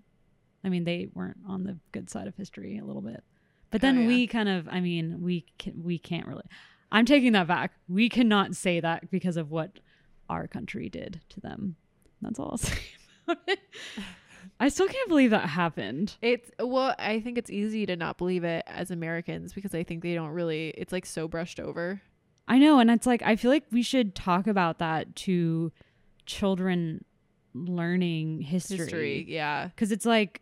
[0.68, 3.24] I mean they weren't on the good side of history a little bit.
[3.70, 4.06] But oh, then Oh, yeah.
[4.08, 6.44] we kind of I mean we can, we can't really
[6.92, 7.72] I'm taking that back.
[7.88, 9.80] We cannot say that because of what
[10.30, 11.76] our country did to them.
[12.22, 12.78] That's all I'll say
[13.26, 13.58] about it.
[14.60, 16.16] I still can't believe that happened.
[16.22, 20.02] it's well i think it's easy to not believe it as americans because i think
[20.02, 22.00] they don't really it's like so brushed over
[22.50, 25.70] I know, and it's like I feel like we should talk about that to
[26.24, 27.04] children
[27.54, 30.40] learning history history yeah because it's like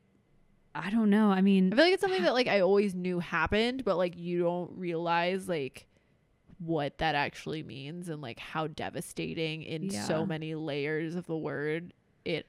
[0.79, 1.31] I don't know.
[1.31, 4.17] I mean, i feel like it's something that like i always knew happened but like
[4.17, 5.87] you don't realize like
[6.59, 11.93] what that actually means and like how devastating in so many layers of the word
[12.25, 12.47] it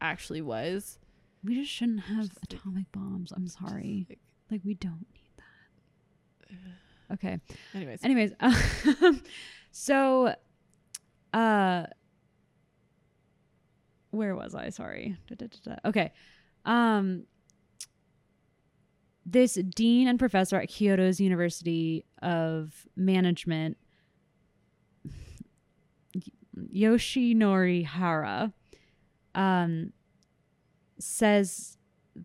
[0.00, 0.98] actually was
[1.44, 3.32] we just shouldn't have Just like- atomic bombs.
[3.32, 4.06] I'm sorry.
[4.08, 4.18] like-
[4.50, 7.14] Like we don't need that.
[7.14, 7.40] Okay.
[7.74, 8.32] anyways Anyways,
[9.70, 10.34] so
[11.32, 11.86] uh
[14.10, 14.70] where was I?
[14.70, 15.16] Sorry.
[15.28, 15.76] Da, da, da.
[15.88, 16.12] Okay.
[16.64, 17.24] Um
[19.28, 23.76] this dean and professor at Kyoto's University of Management
[26.72, 28.52] Yoshinori Hara
[29.34, 29.92] um
[30.98, 31.76] says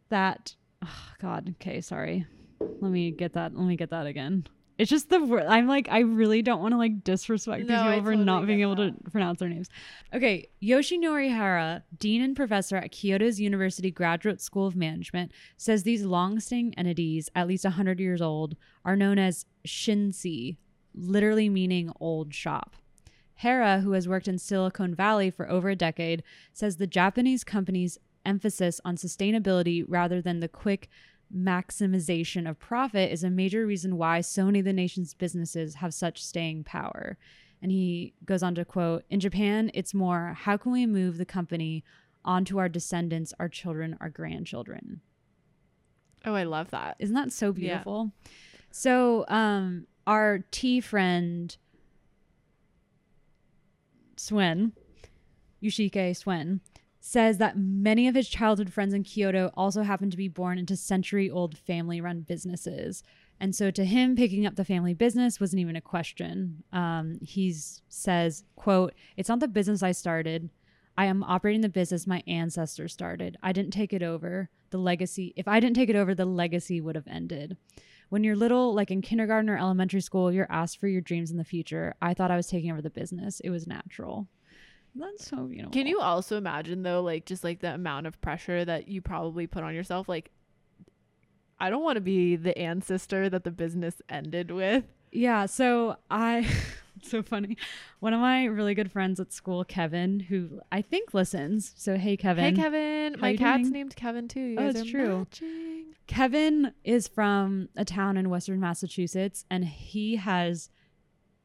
[0.10, 2.26] that oh god, okay, sorry.
[2.60, 3.56] Let me get that.
[3.56, 4.48] Let me get that again.
[4.82, 5.46] It's just the word.
[5.48, 8.26] I'm like, I really don't want to like disrespect No, these I people for totally
[8.26, 9.70] not being able to pronounce their names.
[10.12, 16.04] Okay, Yoshinori Hara, dean and professor at Kyoto's University Graduate School of Management, says these
[16.04, 20.58] long-standing entities, at least 100 years old, are known as shinise,
[20.96, 22.76] literally meaning old shop.
[23.36, 26.24] Hara, who has worked in Silicon Valley for over a decade,
[26.54, 30.90] says the Japanese company's emphasis on sustainability rather than the quick
[31.36, 35.94] maximization of profit is a major reason why so many of the nation's businesses have
[35.94, 37.18] such staying power.
[37.62, 41.26] And he goes on to quote In Japan, it's more how can we move the
[41.26, 41.84] company
[42.26, 45.02] onto our descendants, our children, our grandchildren?
[46.24, 47.54] oh i love that Isn't that so Yeah.
[47.54, 48.12] beautiful?
[48.70, 51.56] So, um, our tea friend
[54.18, 54.74] Swen,
[55.64, 56.62] Yushike Swen,
[57.04, 60.78] says that many of his childhood friends in Kyoto also happen to be born into
[60.78, 63.04] century old family run businesses.
[63.40, 66.64] And so to him, picking up the family business wasn't even a question.
[66.72, 67.56] Um, he
[67.90, 70.52] says, quote, it's not the business I started.
[70.96, 73.36] I am operating the business my ancestors started.
[73.42, 74.50] I didn't take it over.
[74.70, 77.58] The legacy, if I didn't take it over, the legacy would have ended.
[78.10, 81.38] When you're little, like in kindergarten or elementary school, you're asked for your dreams in
[81.38, 81.96] the future.
[82.00, 83.40] I thought I was taking over the business.
[83.40, 84.28] It was natural.
[84.96, 85.70] That's so, you know.
[85.70, 89.48] Can you also imagine though, like just like the amount of pressure that you probably
[89.48, 90.10] put on yourself?
[90.10, 90.32] Like,
[91.60, 94.84] I don't want to be the ancestor that the business ended with.
[95.12, 95.46] Yeah.
[95.46, 96.48] So I,
[97.04, 97.58] so funny.
[98.00, 101.74] One of my really good friends at school, Kevin, who I think listens.
[101.78, 102.56] So hey, Kevin.
[102.56, 103.14] Hey, Kevin.
[103.14, 103.74] How My cat's doing?
[103.74, 104.40] named Kevin too.
[104.42, 105.20] You Oh, it's true.
[105.20, 105.86] matching.
[106.08, 110.70] Kevin is from a town in Western Massachusetts, and he has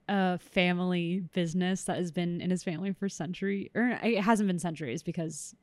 [0.09, 4.59] a family business that has been in his family for century, or it hasn't been
[4.59, 5.55] centuries because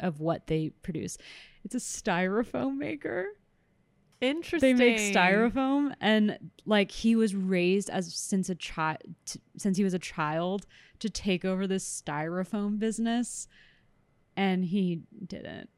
[0.00, 1.16] of what they produce.
[1.64, 3.28] It's a styrofoam maker.
[4.20, 4.76] Interesting.
[4.76, 8.98] They make styrofoam, and like he was raised as since a child,
[9.58, 10.66] since he was a child,
[11.00, 13.46] to take over this styrofoam business,
[14.36, 15.68] and he didn't.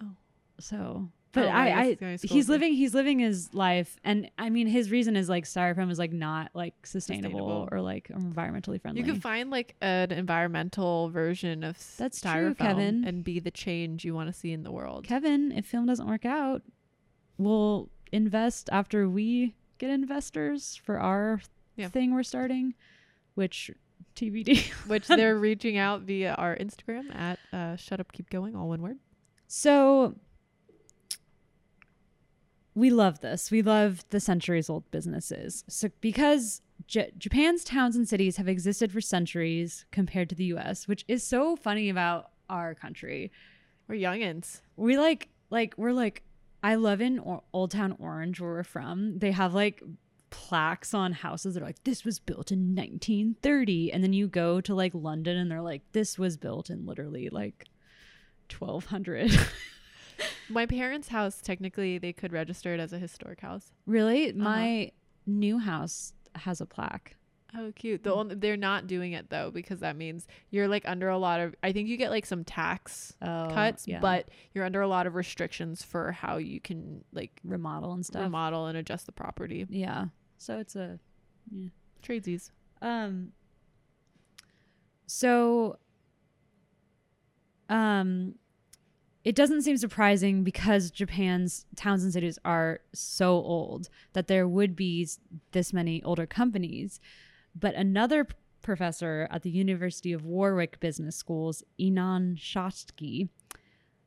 [0.00, 0.12] Oh.
[0.58, 1.10] so.
[1.34, 4.48] But Oh, I I, he's going I he's living he's living his life, and I
[4.50, 7.68] mean his reason is like styrofoam is like not like sustainable, Sustainable.
[7.72, 9.00] or like environmentally friendly.
[9.00, 13.04] You can find like an environmental version of That's true, styrofoam Kevin.
[13.04, 15.04] and be the change you want to see in the world.
[15.06, 16.62] Kevin, if film doesn't work out,
[17.36, 21.40] we'll invest after we get investors for our
[21.76, 21.88] Yeah.
[21.88, 22.74] thing we're starting,
[23.34, 23.70] which
[24.14, 24.70] TBD.
[24.86, 28.80] Which they're reaching out via our Instagram at uh, shut up keep going all one
[28.82, 28.98] word.
[29.48, 30.14] so
[32.74, 33.50] we love this.
[33.50, 35.64] We love the centuries old businesses.
[35.68, 40.88] So because J- Japan's towns and cities have existed for centuries compared to the US,
[40.88, 43.30] which is so funny about our country.
[43.88, 44.60] We're youngins.
[44.76, 46.22] we like like we're like
[46.62, 49.82] i love in or- old town orange where we're from they have like
[50.30, 54.60] plaques on houses that are like this was built in 1930 and then you go
[54.62, 57.66] to like london and they're like this was built in literally like
[58.58, 59.30] 1200
[60.48, 63.72] My parents' house technically they could register it as a historic house.
[63.86, 64.92] really my
[65.26, 67.16] new house has a plaque
[67.56, 68.02] Oh, cute.
[68.02, 71.40] The only, they're not doing it though because that means you're like under a lot
[71.40, 71.54] of.
[71.62, 74.00] I think you get like some tax oh, cuts, yeah.
[74.00, 78.22] but you're under a lot of restrictions for how you can like remodel and stuff
[78.22, 79.66] remodel and adjust the property.
[79.68, 80.06] yeah
[80.38, 80.98] so it's a
[81.52, 81.68] yeah.
[82.02, 82.50] Tradesies.
[82.82, 83.32] Um
[85.06, 85.78] so
[87.68, 88.34] um
[89.24, 94.76] it doesn't seem surprising because Japan's towns and cities are so old that there would
[94.76, 95.08] be
[95.52, 97.00] this many older companies.
[97.58, 98.26] But another
[98.60, 103.30] professor at the University of Warwick Business Schools, Inan Shotsky,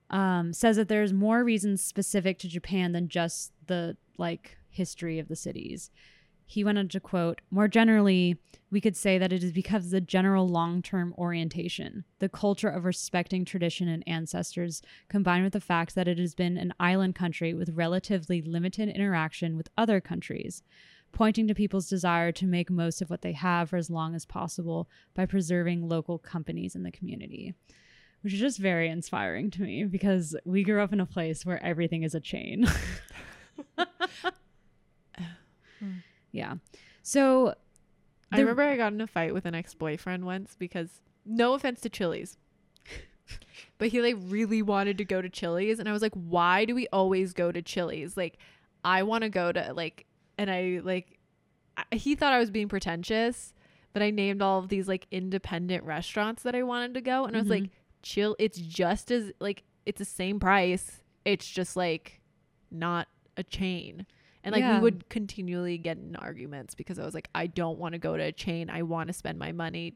[0.09, 5.27] um, says that there's more reasons specific to Japan than just the like history of
[5.27, 5.89] the cities.
[6.49, 8.37] He went on to quote, more generally,
[8.71, 12.69] we could say that it is because of the general long term orientation, the culture
[12.69, 17.15] of respecting tradition and ancestors, combined with the fact that it has been an island
[17.15, 20.63] country with relatively limited interaction with other countries,
[21.11, 24.25] pointing to people's desire to make most of what they have for as long as
[24.25, 27.55] possible by preserving local companies in the community.
[28.21, 31.61] Which is just very inspiring to me because we grew up in a place where
[31.61, 32.67] everything is a chain.
[36.37, 36.55] yeah.
[37.01, 37.55] So
[38.31, 41.81] I remember I got in a fight with an ex boyfriend once because no offense
[41.81, 42.37] to Chili's.
[43.77, 46.75] but he like really wanted to go to Chili's and I was like, why do
[46.75, 48.15] we always go to Chili's?
[48.15, 48.37] Like
[48.83, 50.05] I want to go to like
[50.37, 51.17] and I like
[51.75, 53.53] I, he thought I was being pretentious,
[53.93, 57.35] but I named all of these like independent restaurants that I wanted to go and
[57.35, 57.73] I was like, mm-hmm.
[58.03, 61.01] chill, it's just as like it's the same price.
[61.25, 62.21] It's just like
[62.69, 64.05] not a chain.
[64.47, 64.75] And like Yeah.
[64.77, 68.15] we would continually get in arguments because I was like, I don't want to go
[68.17, 68.69] to a chain.
[68.69, 69.95] I want to spend my money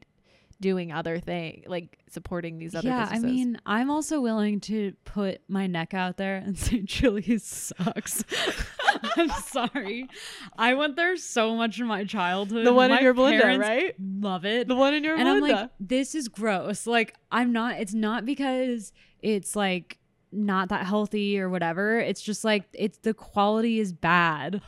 [0.60, 3.24] doing other thing, like supporting these other yeah, businesses.
[3.24, 8.24] I mean, I'm also willing to put my neck out there and say Chili's sucks.
[9.16, 10.08] I'm sorry.
[10.56, 12.64] I went there so much in my childhood.
[12.66, 13.94] the one my in your Belinda, parents right?
[13.98, 14.68] Love it.
[14.68, 15.20] The one in your blender.
[15.20, 16.86] and I'm like, this is gross.
[16.86, 19.98] Like, I'm not, it's not because it's like
[20.32, 21.98] not that healthy or whatever.
[21.98, 24.60] It's just like, it's the quality is bad.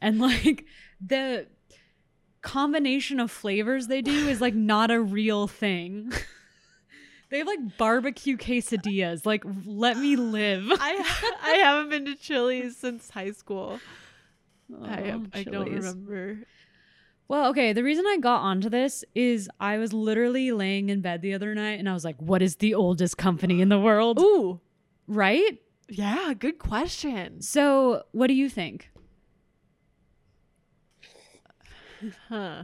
[0.00, 0.64] And like,
[1.04, 1.46] the
[2.42, 6.12] combination of flavors they do is like not a real thing.
[7.30, 9.26] they have like barbecue quesadillas.
[9.26, 10.66] Like, let me live.
[10.70, 13.80] I I haven't been to Chili's since high school.
[14.82, 16.38] I Oh, I don't remember.
[17.28, 17.72] Well, okay.
[17.72, 21.54] The reason I got onto this is I was literally laying in bed the other
[21.54, 24.18] night and I was like, what is the oldest company in the world?
[24.20, 24.60] Ooh,
[25.10, 25.58] Right?
[25.90, 27.42] yeah, good question.
[27.42, 28.90] So, what do you think?
[32.28, 32.62] Huh.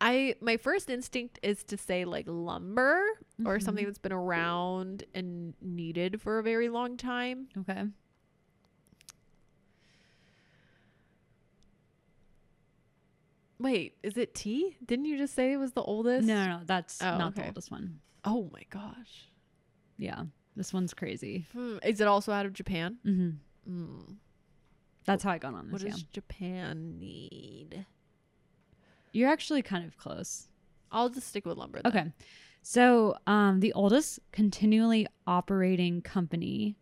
[0.00, 3.02] I my first instinct is to say like lumber
[3.44, 3.64] or mm-hmm.
[3.64, 7.48] something that's been around and needed for a very long time.
[7.58, 7.84] Okay.
[13.58, 14.76] Wait, is it tea?
[14.84, 16.26] Didn't you just say it was the oldest?
[16.26, 18.00] No, no, no, that's Oh, not the oldest one.
[18.24, 19.30] Oh my gosh.
[19.96, 20.24] Yeah.
[20.56, 21.46] This one's crazy.
[21.52, 21.78] Hmm.
[21.82, 22.98] Is it also out of Japan?
[23.04, 23.30] hmm
[23.66, 24.00] Hmm.
[25.04, 25.84] That's how I got on What this.
[25.84, 25.90] Yeah.
[25.92, 27.86] does Japan need?
[29.12, 30.48] You're actually kind of close.
[30.90, 31.80] I'll just stick with lumber.
[31.82, 31.92] Then.
[31.92, 32.12] Okay.
[32.62, 36.76] So, um, the oldest continually operating company.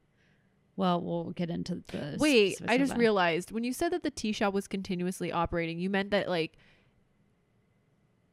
[0.76, 2.16] Well, we'll get into the.
[2.18, 2.98] Wait, I just that.
[2.98, 6.56] realized when you said that the tea shop was continuously operating, you meant that like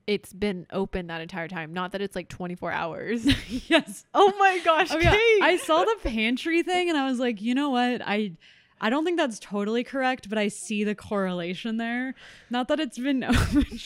[0.07, 3.25] it's been open that entire time, not that it's like 24 hours.
[3.69, 4.05] yes.
[4.13, 5.11] oh my gosh, Oh, yeah.
[5.11, 5.41] Kate.
[5.43, 8.01] I saw the pantry thing and I was like, you know what?
[8.03, 8.31] I
[8.79, 12.13] I don't think that's totally correct, but I see the correlation there.
[12.49, 13.79] Not that it's been open 24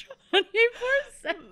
[1.21, 1.43] 7.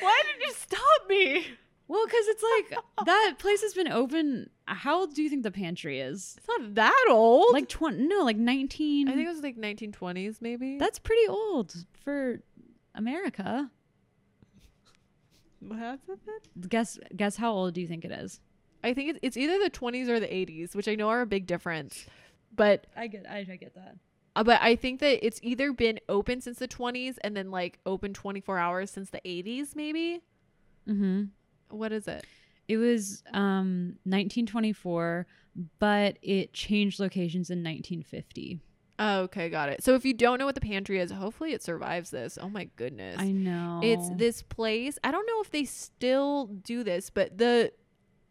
[0.00, 1.46] Why did you stop me?
[1.88, 4.50] Well, because it's like that place has been open.
[4.64, 6.34] How old do you think the pantry is?
[6.38, 7.52] It's not that old.
[7.52, 9.08] Like 20, no, like 19.
[9.08, 10.78] I think it was like 1920s maybe.
[10.78, 11.72] that's pretty old
[12.02, 12.40] for
[12.96, 13.70] America.
[16.68, 18.40] Guess guess how old do you think it is?
[18.84, 21.26] I think it's, it's either the 20s or the 80s, which I know are a
[21.26, 22.06] big difference.
[22.54, 23.96] But I get I, I get that.
[24.36, 27.78] uh, but I think that it's either been open since the 20s and then like
[27.84, 30.20] open 24 hours since the 80s maybe.
[30.88, 31.24] Mm-hmm.
[31.70, 32.24] What is it?
[32.68, 35.26] It was um 1924,
[35.78, 38.60] but it changed locations in 1950.
[38.98, 39.82] Oh, okay, got it.
[39.82, 42.38] So if you don't know what the pantry is, hopefully it survives this.
[42.40, 43.16] Oh my goodness.
[43.18, 43.80] I know.
[43.82, 44.98] It's this place.
[45.04, 47.72] I don't know if they still do this, but the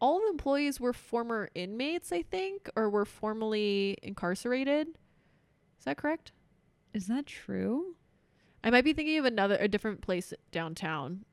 [0.00, 4.88] all the employees were former inmates, I think, or were formerly incarcerated.
[5.78, 6.32] Is that correct?
[6.92, 7.94] Is that true?
[8.64, 11.24] I might be thinking of another a different place downtown.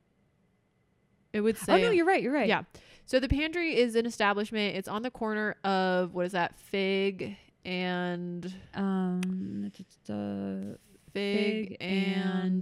[1.32, 2.22] It would say oh no, you're right.
[2.22, 2.46] You're right.
[2.46, 2.62] Yeah.
[3.06, 4.76] So the pantry is an establishment.
[4.76, 6.56] It's on the corner of what is that?
[6.56, 10.78] Fig and Um, it's the
[11.12, 11.90] Fig, Fig and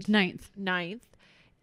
[0.01, 0.51] and Ninth.
[0.57, 1.07] Ninth.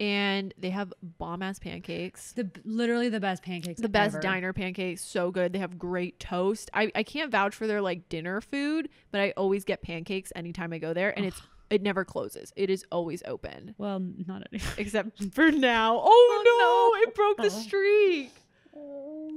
[0.02, 2.32] And they have bomb ass pancakes.
[2.32, 3.82] The literally the best pancakes.
[3.82, 4.22] The best ever.
[4.22, 5.52] diner pancakes, so good.
[5.52, 6.70] They have great toast.
[6.74, 10.72] I, I can't vouch for their like dinner food, but I always get pancakes anytime
[10.72, 12.54] I go there, and it's it never closes.
[12.56, 14.72] It is always open, Well, not anymore.
[14.78, 16.00] except for now.
[16.02, 17.62] Oh, Oh, no, it broke the Oh.
[17.62, 18.32] streak.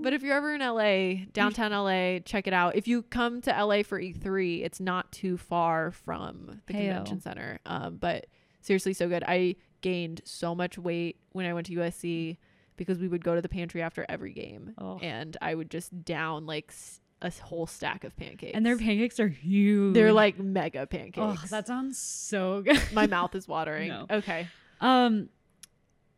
[0.02, 2.76] But if you're ever in LA, downtown LA, check it out.
[2.76, 6.78] If you come to LA for E3, it's not too far from the Heyo.
[6.88, 7.58] convention center.
[7.66, 8.26] Um, but
[8.60, 9.24] seriously, so good.
[9.26, 12.36] I gained so much weight when I went to USC
[12.76, 14.98] because we would go to the pantry after every game, Oh.
[15.02, 18.52] and I would just down like s- a whole stack of pancakes.
[18.56, 19.94] And their pancakes are huge.
[19.94, 21.50] they're like mega oh, pancakes.
[21.50, 22.80] that sounds so good.
[22.92, 23.88] My mouth is watering.
[23.88, 24.06] No.
[24.10, 24.48] Okay.
[24.80, 25.28] Um,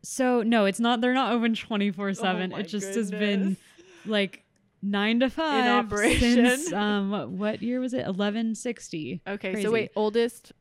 [0.02, 1.00] so no, it's not.
[1.00, 2.52] They're not open twenty four seven.
[2.52, 3.58] Oh It just has been goodness.
[4.06, 4.44] Like
[4.82, 6.46] nine to five operation.
[6.46, 8.06] since um what, what year was it?
[8.06, 9.22] Eleven sixty.
[9.26, 9.52] Okay.
[9.52, 9.66] Crazy.
[9.66, 10.52] So wait, oldest.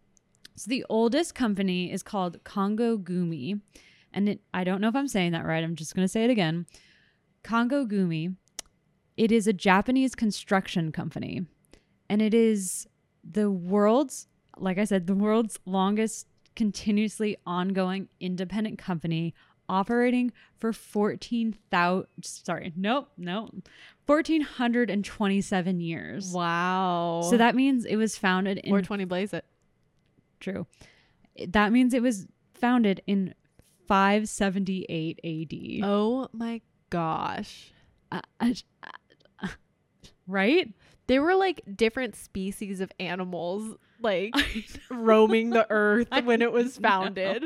[0.55, 3.59] So the oldest company is called Kongo Gumi,
[4.13, 5.63] and it, I don't know if I'm saying that right.
[5.63, 6.65] I'm just gonna say it again.
[7.43, 8.35] Kongo Gumi.
[9.15, 11.45] It is a Japanese construction company,
[12.09, 12.87] and it is
[13.23, 14.27] the world's,
[14.57, 19.33] like I said, the world's longest continuously ongoing independent company
[19.70, 23.68] operating for 14,000 sorry nope nope
[24.05, 27.22] 1427 years Wow.
[27.30, 29.45] so that means it was founded in 420 blaze it.
[30.39, 30.68] True.
[31.47, 33.34] That means it was founded in
[33.88, 35.86] 578 AD.
[35.88, 36.59] Oh my
[36.89, 37.72] gosh.
[38.11, 38.53] Uh, uh,
[39.41, 39.47] uh,
[40.28, 40.70] right?
[41.07, 44.34] They were like different species of animals like
[44.91, 47.45] roaming the earth when it was founded.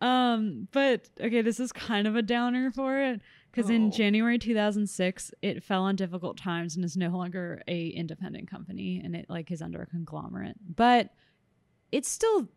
[0.00, 3.20] Um, but okay, this is kind of a downer for it
[3.50, 3.90] because in Oh.
[3.90, 9.16] January 2006, it fell on difficult times and is no longer a independent company, and
[9.16, 10.56] it like is under a conglomerate.
[10.76, 11.10] But
[11.92, 12.48] it's still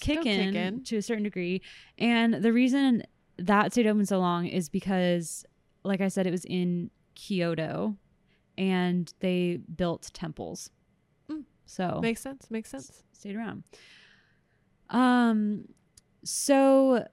[0.00, 0.84] kicking, kicking.
[0.84, 1.62] to a certain degree.
[1.98, 3.04] And the reason
[3.38, 5.46] that stayed open so long is because,
[5.84, 7.96] like I said, it was in Kyoto,
[8.58, 10.68] and they built temples.
[11.30, 11.44] Mm.
[11.64, 12.50] So Makes sense.
[12.50, 13.02] Makes sense.
[13.12, 13.62] stayed around.
[14.90, 15.64] Um,
[16.24, 17.06] so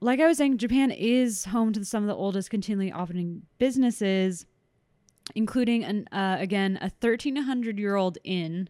[0.00, 4.46] like I was saying, Japan is home to some of the oldest continually operating businesses,
[5.34, 8.68] including an uh, again a thirteen hundred year old inn.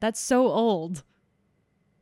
[0.00, 1.04] That's so old.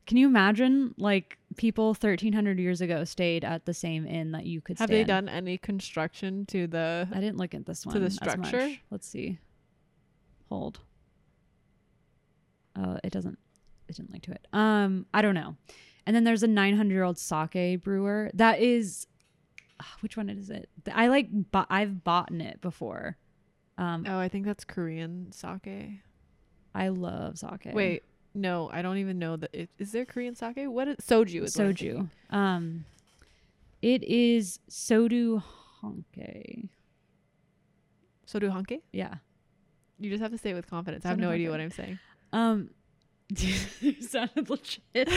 [0.07, 4.59] Can you imagine like people 1300 years ago stayed at the same inn that you
[4.59, 5.07] could Have they in?
[5.07, 7.07] done any construction to the?
[7.13, 8.71] I didn't look at this one to the structure?
[8.89, 9.37] Let's see.
[10.49, 10.79] Hold.
[12.75, 13.37] Oh, it doesn't.
[13.87, 14.47] It didn't link to it.
[14.53, 15.55] Um, I don't know.
[16.05, 19.07] And then there's a 900 year old sake brewer that is.
[19.79, 20.69] ah, Which one is it?
[20.91, 21.27] I like.
[21.31, 23.17] Bu- I've bought it before.
[23.77, 25.99] Um, Oh, I think that's Korean sake.
[26.73, 27.73] I love sake.
[27.73, 29.49] Wait, no, I don't even know that.
[29.53, 30.57] It, is there Korean sake?
[30.65, 31.43] What is soju?
[31.43, 32.09] Is soju.
[32.29, 32.85] Um,
[33.81, 35.43] it is Sudo
[35.81, 36.69] Honke.
[38.27, 38.81] Soju hanke.
[38.93, 39.15] Yeah.
[39.99, 41.05] You just have to say it with confidence.
[41.05, 41.99] I have no idea what I'm saying.
[42.31, 42.69] Um,
[43.81, 45.09] you sounded legit.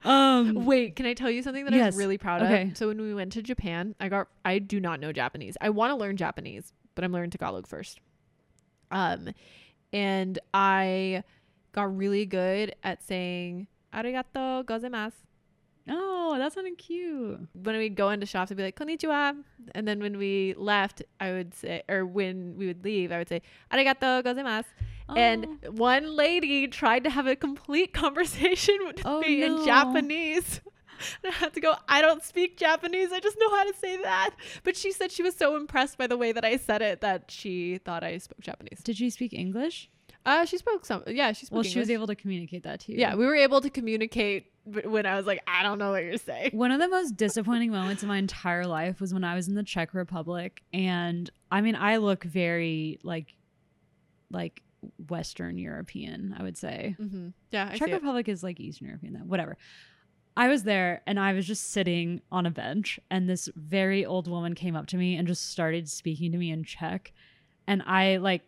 [0.04, 1.94] um, Wait, can I tell you something that I Yes.
[1.94, 2.70] was really proud Okay.
[2.70, 2.76] of?
[2.76, 5.56] So when we went to Japan, I got I do not know Japanese.
[5.60, 8.00] I want to learn Japanese, but I'm learning Tagalog first.
[8.90, 9.30] Um,
[9.92, 11.22] and I
[11.72, 15.12] got really good at saying arigato gozaimasu.
[15.88, 17.40] oh, that sounded cute.
[17.52, 19.36] When we'd go into shops, I'd be like konnichiwa,
[19.74, 23.28] and then when we left, I would say, or when we would leave, I would
[23.28, 23.42] say
[23.72, 24.64] arigato gozaimasu.
[25.08, 25.70] And Oh.
[25.72, 29.58] one lady tried to have a complete conversation with Oh, me no.
[29.60, 30.60] in Japanese.
[31.24, 33.12] And I had to go, I don't speak Japanese.
[33.12, 34.30] I just know how to say that.
[34.62, 37.30] But she said she was so impressed by the way that I said it that
[37.32, 38.80] she thought I spoke Japanese.
[38.82, 39.90] did you speak English?
[40.24, 41.02] Uh, she spoke some.
[41.08, 42.98] Yeah, she spoke Well, she was able to communicate that to you.
[42.98, 46.16] Yeah, we were able to communicate when I was like, I don't know what you're
[46.16, 46.50] saying.
[46.52, 49.54] One of the most disappointing moments in my entire life was when I was in
[49.56, 53.34] the Czech Republic, and I mean, I look very like,
[54.30, 54.62] like
[55.08, 56.34] Western European.
[56.38, 57.28] I would say Mm-hmm.
[57.50, 57.92] Yeah, I Czech.
[57.92, 59.20] Republic is like Eastern European, though.
[59.20, 59.56] Whatever.
[60.36, 64.26] I was there and I was just sitting on a bench, and this very old
[64.26, 67.12] woman came up to me and just started speaking to me in Czech.
[67.66, 68.42] And I like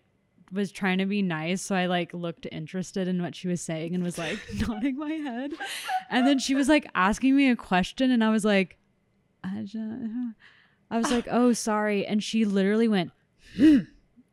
[0.53, 3.95] was trying to be nice, so I like looked interested in what she was saying
[3.95, 5.53] and was like nodding my head.
[6.11, 8.79] And then she was like asking me a question, and I was like,
[9.45, 9.67] I,
[10.91, 12.07] I was like, oh, sorry.
[12.07, 13.13] And she literally went,
[13.57, 13.81] "Hmm,"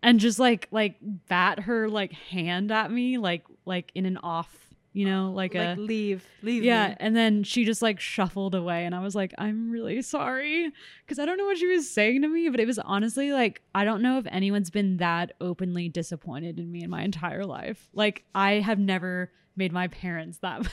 [0.03, 4.55] and just like like bat her like hand at me, like like in an off,
[4.91, 6.63] you know, like, Like, a leave, leave.
[6.63, 6.89] yeah.
[6.89, 6.95] me.
[6.99, 10.71] And then she just like shuffled away, and I was like, I'm really sorry
[11.05, 13.61] because I don't know what she was saying to me, but it was honestly like
[13.73, 17.89] I don't know if anyone's been that openly disappointed in me in my entire life.
[17.93, 20.67] Like I have never made my parents that.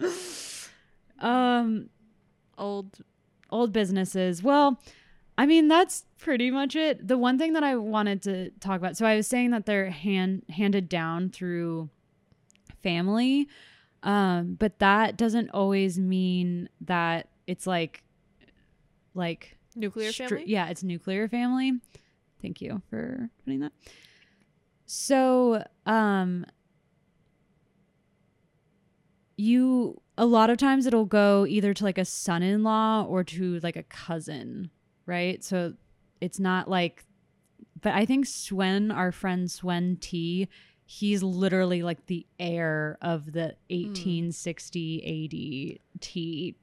[1.20, 1.88] um
[2.58, 2.98] Old.
[3.50, 4.42] old businesses.
[4.42, 4.80] Well,
[5.38, 7.06] I mean that's pretty much it.
[7.06, 8.96] The one thing that I wanted to talk about.
[8.96, 11.88] So I was saying that they're hand handed down through
[12.82, 13.48] family,
[14.02, 18.02] um, but that doesn't always mean that it's like
[19.14, 20.44] like Nuclear str- family?
[20.46, 21.80] Yeah, it's nuclear family.
[22.40, 23.72] Thank you for putting that.
[24.86, 26.44] So, um
[29.36, 33.76] you a lot of times it'll go either to like a son-in-law or to like
[33.76, 34.70] a cousin,
[35.06, 35.42] right?
[35.44, 35.74] So
[36.20, 37.04] it's not like
[37.80, 40.48] but I think Tsuen, our friend Tsuen Tea,
[40.84, 46.54] he's literally like the heir of the 1860 AD T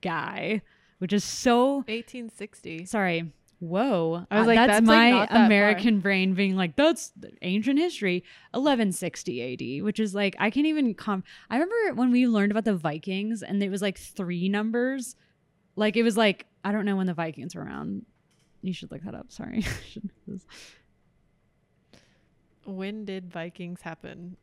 [0.00, 0.62] guy,
[0.98, 2.84] which is so 1860.
[2.86, 3.32] sorry.
[3.60, 4.24] Whoa.
[4.30, 5.46] I was Uh, like, that's, that's, my not that far.
[5.46, 8.22] American brain being like, that's ancient history.
[8.52, 11.24] 1160 AD, which is like, I can't even com.
[11.50, 15.16] I remember when we learned about the Vikings and it was like three numbers.
[15.78, 18.04] Like, it was like, I don't know when the Vikings were around.
[18.62, 19.30] You should look that up.
[19.30, 19.58] Sorry.
[19.66, 20.46] I shouldn't have this.
[22.64, 24.36] When did Vikings happen?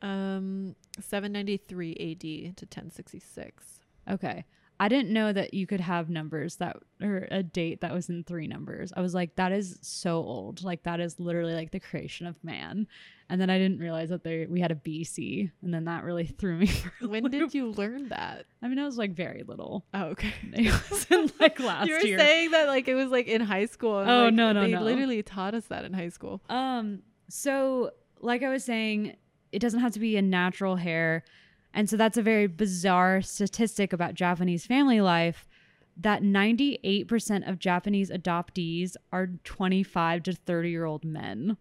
[0.00, 3.80] Um, 793 AD to 1066.
[4.10, 4.44] okay.
[4.80, 8.24] I didn't know that you could have numbers that or a date that was in
[8.24, 8.92] three numbers.
[8.96, 10.64] I was like, that is so old.
[10.64, 12.88] Like that is literally like the creation of man.
[13.32, 16.26] And then I didn't realize that there we had a BC, and then that really
[16.38, 16.66] threw me.
[16.66, 18.44] For a When did you learn that?
[18.60, 19.86] I mean, I was like very little.
[19.94, 20.34] Oh, okay.
[20.52, 22.18] It was in like last you were year.
[22.18, 23.94] saying that like it was like in high school.
[23.96, 24.82] Oh, like, no, no, They no.
[24.82, 26.42] literally taught us that in high school.
[26.50, 29.16] Um, so like I was saying,
[29.50, 31.24] it doesn't have to be a natural heir.
[31.72, 35.48] And so that's a very bizarre statistic about Japanese family life
[35.96, 41.56] that 98% of Japanese adoptees are 25 to 30 year old men.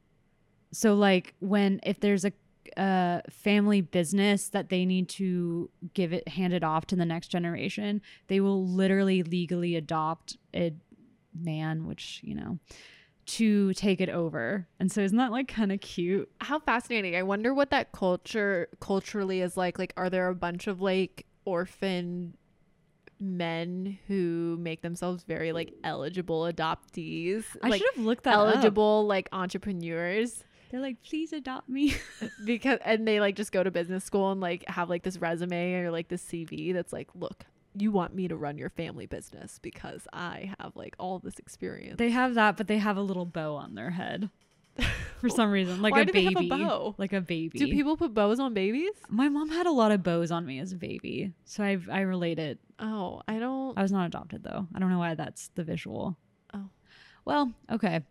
[0.72, 2.32] So like when if there's a
[2.78, 7.28] uh, family business that they need to give it hand it off to the next
[7.28, 10.74] generation, they will literally legally adopt a
[11.34, 12.60] man, which, you know,
[13.26, 14.68] to take it over.
[14.80, 16.30] And so isn't that like kind of cute?
[16.40, 17.16] How fascinating.
[17.16, 19.80] I wonder what that culture culturally is like.
[19.80, 22.36] Like, are there a bunch of like orphan
[23.20, 27.44] men who make themselves very like eligible adoptees?
[27.62, 28.56] I like should have looked that up.
[28.56, 30.44] eligible like entrepreneurs.
[30.72, 31.96] They're like, please adopt me.
[32.46, 35.74] because and they like just go to business school and like have like this resume
[35.76, 37.46] or like this CV that's like, look,
[37.76, 41.98] you want me to run your family business because I have like all this experience.
[41.98, 44.30] they have that, but they have a little bow on their head
[45.20, 46.50] for some reason, like Why a do they have a baby.
[46.50, 46.96] bow?
[46.98, 47.60] Like a baby.
[47.60, 48.94] Do people put bows on babies?
[49.10, 52.02] My mom had a lot of bows on me as a baby, so I I
[52.02, 52.60] relate it.
[52.80, 53.78] Oh, I don't.
[53.78, 54.68] I was not adopted though.
[54.74, 56.18] I don't know why that's the visual.
[56.54, 56.70] Oh.
[57.26, 58.02] Well, okay.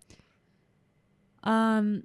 [1.42, 2.04] Um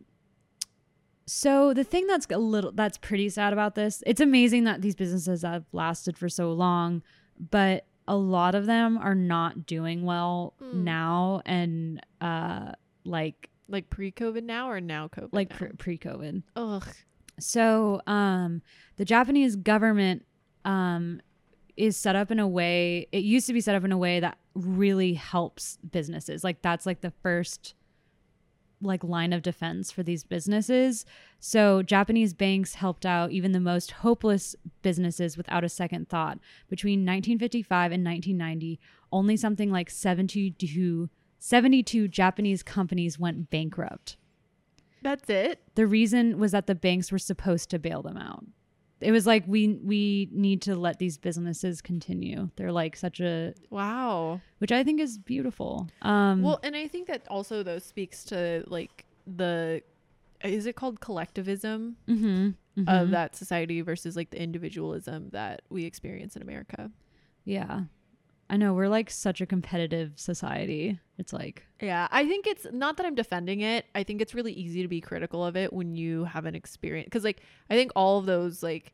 [1.25, 4.95] so the thing that's a little that's pretty sad about this, it's amazing that these
[4.95, 7.01] businesses have lasted for so long,
[7.51, 10.73] but a lot of them are not doing well Mm.
[10.83, 12.71] now and uh
[13.03, 15.29] like Like pre-COVID now or now COVID?
[15.31, 15.55] like now?
[15.57, 16.43] pre- pre-COVID.
[16.55, 16.87] Ugh.
[17.39, 18.61] So, um,
[18.95, 20.25] the Japanese government
[20.63, 21.21] um,
[21.75, 23.07] is set up in a way.
[23.11, 26.43] It used to be set up in a way that really helps businesses.
[26.45, 27.73] Like that's like the first
[28.81, 31.05] like line of defense for these businesses.
[31.39, 36.39] So Japanese banks helped out even the most hopeless businesses without a second thought.
[36.69, 38.79] Between 1955 and 1990,
[39.11, 44.17] only something like 72 72 Japanese companies went bankrupt
[45.03, 45.61] That's it.
[45.75, 48.45] the reason was that the banks were supposed to bail them out.
[49.01, 52.49] It was like we we need to let these businesses continue.
[52.55, 54.41] They're like such a Wow.
[54.59, 55.87] which I think is beautiful.
[56.01, 59.81] Um Well, and I think that also though speaks to like the
[60.43, 63.11] is it called collectivism mhm, of mhm.
[63.11, 66.91] that society versus like the individualism that we experience in America.
[67.45, 67.83] Yeah.
[68.49, 70.99] I know we're like such a competitive society.
[71.17, 73.85] It's like Yeah, I think it's not that I'm defending it.
[73.95, 77.09] I think it's really easy to be critical of it when you have an experience
[77.11, 78.93] cuz like I think all of those like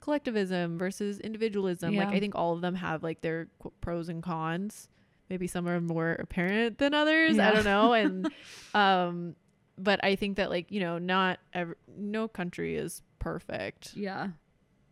[0.00, 2.06] collectivism versus individualism, yeah.
[2.06, 4.88] like I think all of them have like their qu- pros and cons.
[5.30, 7.36] Maybe some are more apparent than others.
[7.36, 7.50] Yeah.
[7.50, 8.28] I don't know and
[8.74, 9.36] um
[9.80, 13.94] but I think that like, you know, not ever no country is perfect.
[13.94, 14.30] yeah.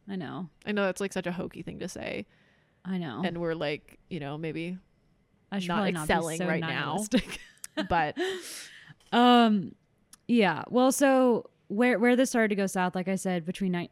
[0.08, 0.48] I know.
[0.64, 2.26] I know that's like such a hokey thing to say
[2.86, 3.22] I know.
[3.24, 4.78] and we're like, you know, maybe
[5.50, 7.04] I should not probably not excelling so right now.
[7.88, 8.16] but
[9.12, 9.74] um
[10.28, 13.90] yeah well so where where this started to go south like i said between ni-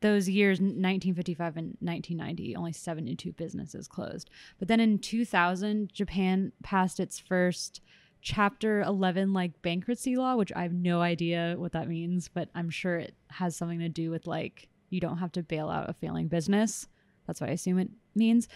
[0.00, 7.00] those years 1955 and 1990 only 72 businesses closed but then in 2000 japan passed
[7.00, 7.80] its first
[8.20, 12.70] chapter 11 like bankruptcy law which i have no idea what that means but i'm
[12.70, 15.92] sure it has something to do with like you don't have to bail out a
[15.92, 16.88] failing business
[17.28, 18.48] that's what i assume it means.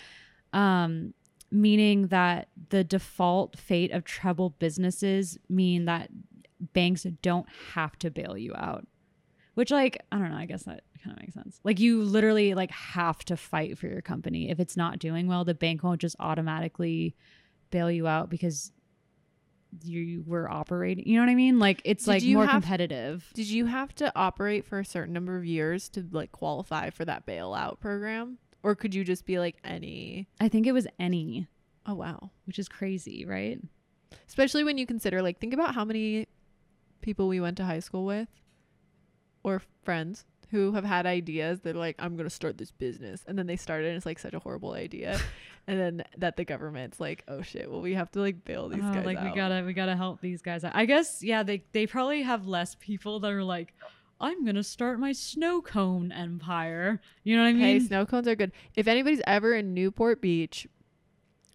[0.53, 1.15] Um
[1.55, 6.09] meaning that the default fate of troubled businesses mean that
[6.73, 8.87] banks don't have to bail you out.
[9.55, 11.61] Which like i don't know i guess that kind of makes sense.
[11.63, 14.51] Like you literally like have to fight for your company.
[14.51, 17.15] If it's not doing well the bank won't just automatically
[17.71, 18.73] bail you out because
[19.83, 21.59] you were operating you know what i mean?
[21.59, 23.31] Like it's Did like more have- competitive.
[23.35, 27.05] Did you have to operate for a certain number of years to like qualify for
[27.05, 28.39] that bailout program?
[28.63, 31.49] Or could you just be like any i think it was any
[31.85, 32.31] Oh wow.
[32.47, 33.61] which is crazy right
[34.29, 36.29] Especially when you consider like think about how many
[37.01, 38.29] people we went to high school with
[39.43, 43.39] or friends who have had ideas they're like I'm going to start this business and
[43.39, 45.19] then they started and it's like such a horrible idea
[45.67, 48.83] and then that the government's like oh shit well we have to like bail these
[48.85, 49.25] Oh, guys like out.
[49.25, 50.73] we gotta we gotta help these guys out.
[50.77, 53.73] I guess yeah, they they probably have less people that are like,
[54.23, 57.01] I'm gonna start my snow cone empire.
[57.25, 57.81] You know what I Hey, mean?
[57.87, 58.53] snow cones are good.
[58.77, 60.67] If anybody's ever in Newport Beach,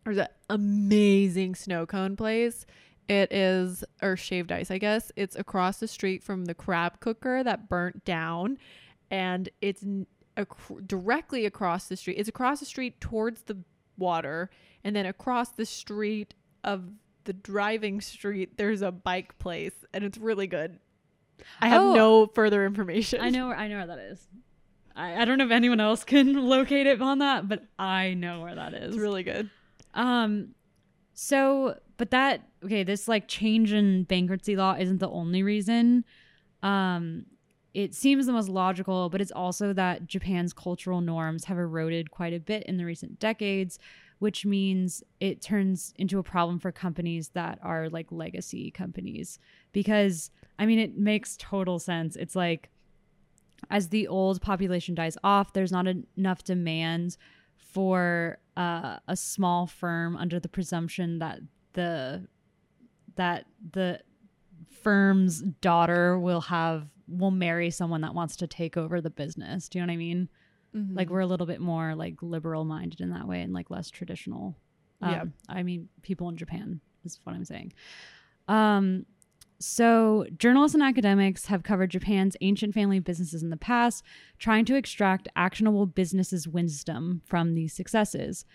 [0.04, 2.66] there's an amazing snow cone place.
[3.08, 5.12] It is, or shaved ice, I guess.
[5.16, 8.58] It's across the street from the crab cooker that burnt down.
[9.10, 9.84] And it's
[10.36, 12.16] ac- directly across the street.
[12.18, 13.58] It's across the street towards the
[13.98, 14.50] water.
[14.84, 16.34] And then across the street
[16.66, 16.90] of
[17.24, 19.86] the driving street, there's a bike place.
[19.94, 20.80] And it's really good.
[21.62, 21.94] I have Oh.
[21.96, 23.22] no further information.
[23.22, 24.28] I know where I know where that is.
[24.96, 28.42] I, I don't know if anyone else can locate it on that, but I know
[28.42, 28.96] where that is.
[28.96, 29.50] It's really good.
[29.94, 30.56] Um,
[31.14, 36.04] so, but that okay, this like change in bankruptcy law isn't the only reason.
[36.64, 37.26] Um,
[37.74, 42.34] it seems the most logical, but it's also that Japan's cultural norms have eroded quite
[42.34, 43.78] a bit in the recent decades,
[44.18, 49.38] which means it turns into a problem for companies that are like legacy companies.
[49.84, 52.16] Because I mean, it makes total sense.
[52.16, 52.70] It's like
[53.70, 57.18] as the old population dies off, there's not enough demand
[57.56, 61.42] for uh, a small firm under the presumption that
[61.74, 62.28] the
[63.16, 64.00] that the
[64.82, 69.70] firm's daughter will have will marry someone that wants to take over the business.
[69.70, 70.30] Do you know what I mean?
[70.74, 71.12] Like Mhm.
[71.12, 74.56] we're a little bit more like liberal minded in that way and like less traditional.
[75.02, 75.24] Um, Yeah.
[75.50, 77.74] I mean, people in Japan is what I'm saying.
[78.48, 79.06] Um,
[79.60, 84.04] So, journalists and academics have covered Japan's ancient family businesses in the past,
[84.38, 88.46] trying to extract actionable businesses' wisdom from these successes.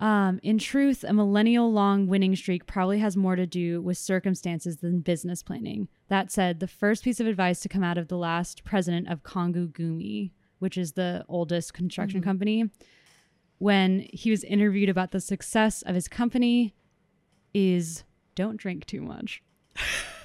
[0.00, 4.78] Um, in truth, a millennial long winning streak probably has more to do with circumstances
[4.78, 5.88] than business planning.
[6.08, 9.22] That said, the first piece of advice to come out of the last president of
[9.22, 12.24] Kongo Gumi, which is the oldest construction Mhm.
[12.24, 12.70] company,
[13.58, 16.74] when he was interviewed about the success of his company,
[17.54, 18.02] is
[18.34, 19.43] don't drink too much.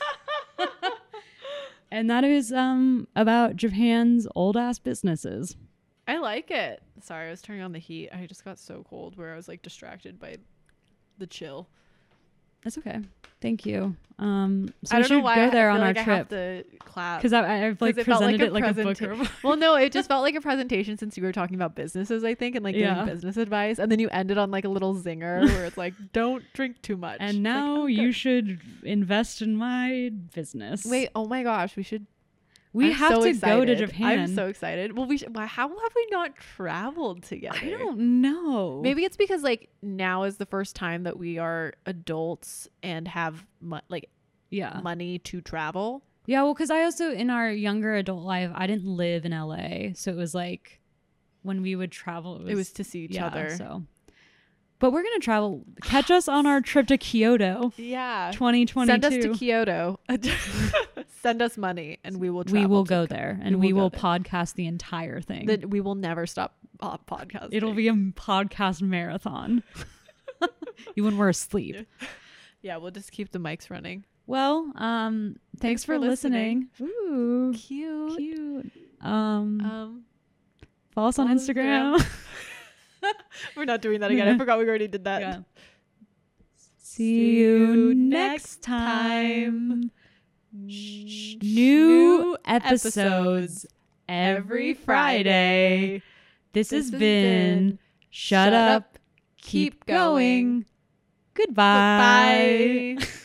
[1.91, 5.57] and that is um about Japan's old ass businesses.
[6.07, 6.83] I like it.
[7.03, 8.11] Sorry, I was turning on the heat.
[8.13, 10.39] I just got so cold where I was like distracted by
[11.19, 11.69] the chill.
[12.65, 13.01] That's okay.
[13.41, 13.95] Thank you.
[14.21, 16.29] Um, so I don't know why go I there feel on our like I have
[16.29, 17.21] trip to clap.
[17.21, 19.29] because I've like 'Cause it like presented a it like a book.
[19.45, 22.35] Well, no, it just felt like a presentation since you were talking about businesses, I
[22.35, 22.95] think, and like Yeah.
[22.95, 25.95] giving business advice, and then you ended on like a little zinger where it's like,
[26.13, 30.85] "Don't drink too much." And like, now oh, you should invest in my business.
[30.85, 31.11] wait.
[31.15, 32.05] Oh my gosh, we should.
[32.73, 33.79] We I'm have so to go to excited.
[33.79, 34.19] Japan.
[34.21, 34.97] I'm so excited.
[34.97, 35.19] Well, we.
[35.19, 37.59] Why, how have we not traveled together?
[37.63, 38.81] I don't know.
[38.83, 43.47] Maybe it's because like now is the first time that we are adults and have
[43.61, 44.11] mo- like
[44.51, 44.81] Yeah.
[44.83, 46.03] money to travel.
[46.27, 46.43] Yeah.
[46.43, 50.11] Well, because I also in our younger adult life, I didn't live in LA, so
[50.11, 50.81] it was like
[51.43, 53.57] when we would travel, it was, It was to see each yeah, other.
[53.57, 53.85] So,
[54.79, 55.65] but we're gonna travel.
[55.83, 58.31] Catch us on our trip to Kyoto, Yeah.
[58.33, 58.87] 2022.
[58.93, 59.99] Send us to Kyoto.
[61.23, 62.45] Send us money, and we will.
[62.51, 64.21] we will go there, and we we will will, go there.
[64.21, 65.47] podcast the entire thing.
[65.47, 67.49] That we will never stop uh, podcasting.
[67.53, 69.63] It'll be a podcast marathon.
[70.97, 71.87] Even we're asleep.
[72.61, 74.05] Yeah, we'll just keep the mics running.
[74.27, 76.67] Well, um, thanks, Thanks for, for listening.
[76.81, 78.17] Ooh, Cute.
[78.17, 78.73] cute.
[79.01, 80.03] Um, Um,
[80.91, 82.05] follow us on follow us Instagram.
[83.57, 84.29] we're not doing that again.
[84.29, 85.21] I forgot we already did that.
[85.21, 85.39] Yeah.
[86.79, 89.91] See you next time.
[90.53, 93.67] New episodes
[94.09, 96.03] every Friday.
[96.53, 97.79] This, has been
[98.11, 98.99] Shut Up,
[99.43, 100.65] Keep Going.
[101.35, 102.97] Goodbye.
[102.99, 103.07] Bye.